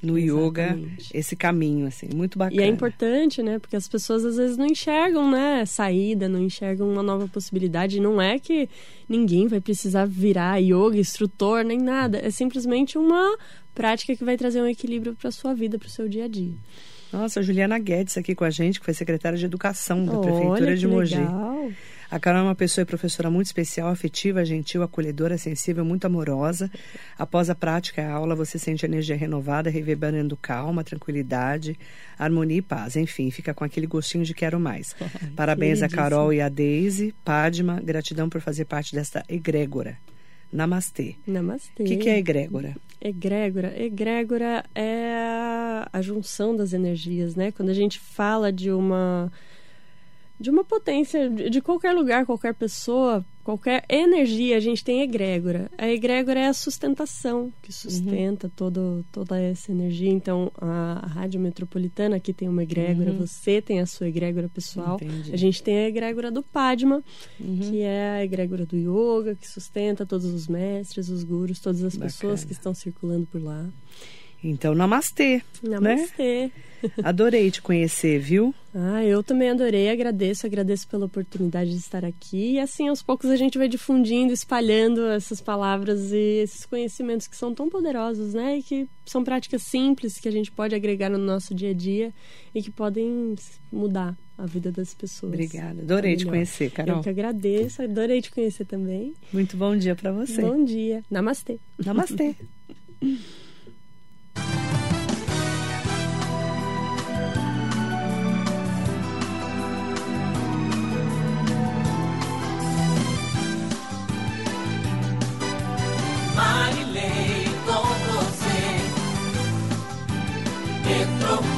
[0.02, 1.10] no yoga Exatamente.
[1.14, 2.62] esse caminho, assim, muito bacana.
[2.62, 3.60] E é importante, né?
[3.60, 5.66] Porque as pessoas às vezes não enxergam, né?
[5.66, 8.00] Saída, não enxergam uma nova possibilidade.
[8.00, 8.70] Não é que
[9.10, 12.20] ninguém vai precisar virar yoga, instrutor, nem nada.
[12.24, 13.38] É simplesmente uma
[13.74, 16.54] prática que vai trazer um equilíbrio para sua vida, para o seu dia a dia.
[17.12, 20.22] Nossa, a Juliana Guedes aqui com a gente, que foi secretária de Educação da Olha,
[20.22, 21.16] Prefeitura de Mogi.
[21.16, 21.72] legal.
[22.10, 26.72] A Carol é uma pessoa e professora muito especial, afetiva, gentil, acolhedora, sensível, muito amorosa.
[27.18, 31.78] Após a prática, a aula, você sente energia renovada, reverberando calma, tranquilidade,
[32.18, 32.96] harmonia e paz.
[32.96, 34.96] Enfim, fica com aquele gostinho de quero mais.
[35.36, 35.90] Parabéns a.
[35.90, 39.98] Carol e a Deise, Padma, gratidão por fazer parte desta egrégora.
[40.52, 41.16] Namastê.
[41.26, 41.84] Namastê.
[41.84, 42.76] O que, que é egrégora?
[43.02, 43.74] Egrégora.
[43.82, 47.52] Egrégora é a, a junção das energias, né?
[47.52, 49.32] Quando a gente fala de uma
[50.40, 55.72] de uma potência de qualquer lugar, qualquer pessoa, qualquer energia, a gente tem egrégora.
[55.78, 60.10] A egrégora é a sustentação que sustenta todo, toda essa energia.
[60.12, 64.98] Então, a, a Rádio Metropolitana aqui tem uma egrégora, você tem a sua egrégora pessoal.
[65.02, 65.34] Entendi.
[65.34, 67.04] A gente tem a egrégora do Padma,
[67.40, 67.60] Uhum.
[67.60, 71.94] que é a egrégora do yoga, que sustenta todos os mestres, os gurus, todas as
[71.94, 72.12] Bacana.
[72.12, 73.66] pessoas que estão circulando por lá.
[74.44, 75.42] Então, namastê.
[75.64, 75.80] Né?
[75.80, 76.52] Namastê.
[77.04, 78.54] Adorei te conhecer, viu?
[78.74, 82.54] Ah, eu também adorei, agradeço, agradeço pela oportunidade de estar aqui.
[82.54, 87.36] E assim, aos poucos a gente vai difundindo, espalhando essas palavras e esses conhecimentos que
[87.36, 88.60] são tão poderosos, né?
[88.60, 92.14] E que são práticas simples que a gente pode agregar no nosso dia a dia
[92.54, 93.36] e que podem
[93.72, 95.34] mudar a vida das pessoas.
[95.34, 95.82] Obrigada.
[95.82, 96.32] Adorei te Melhor.
[96.34, 96.98] conhecer, Carol.
[96.98, 99.16] Eu que agradeço, adorei te conhecer também.
[99.34, 100.42] Muito bom dia para você.
[100.42, 101.04] Bom dia.
[101.10, 101.60] Namastê.
[101.84, 102.36] Namastê.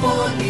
[0.00, 0.49] com você.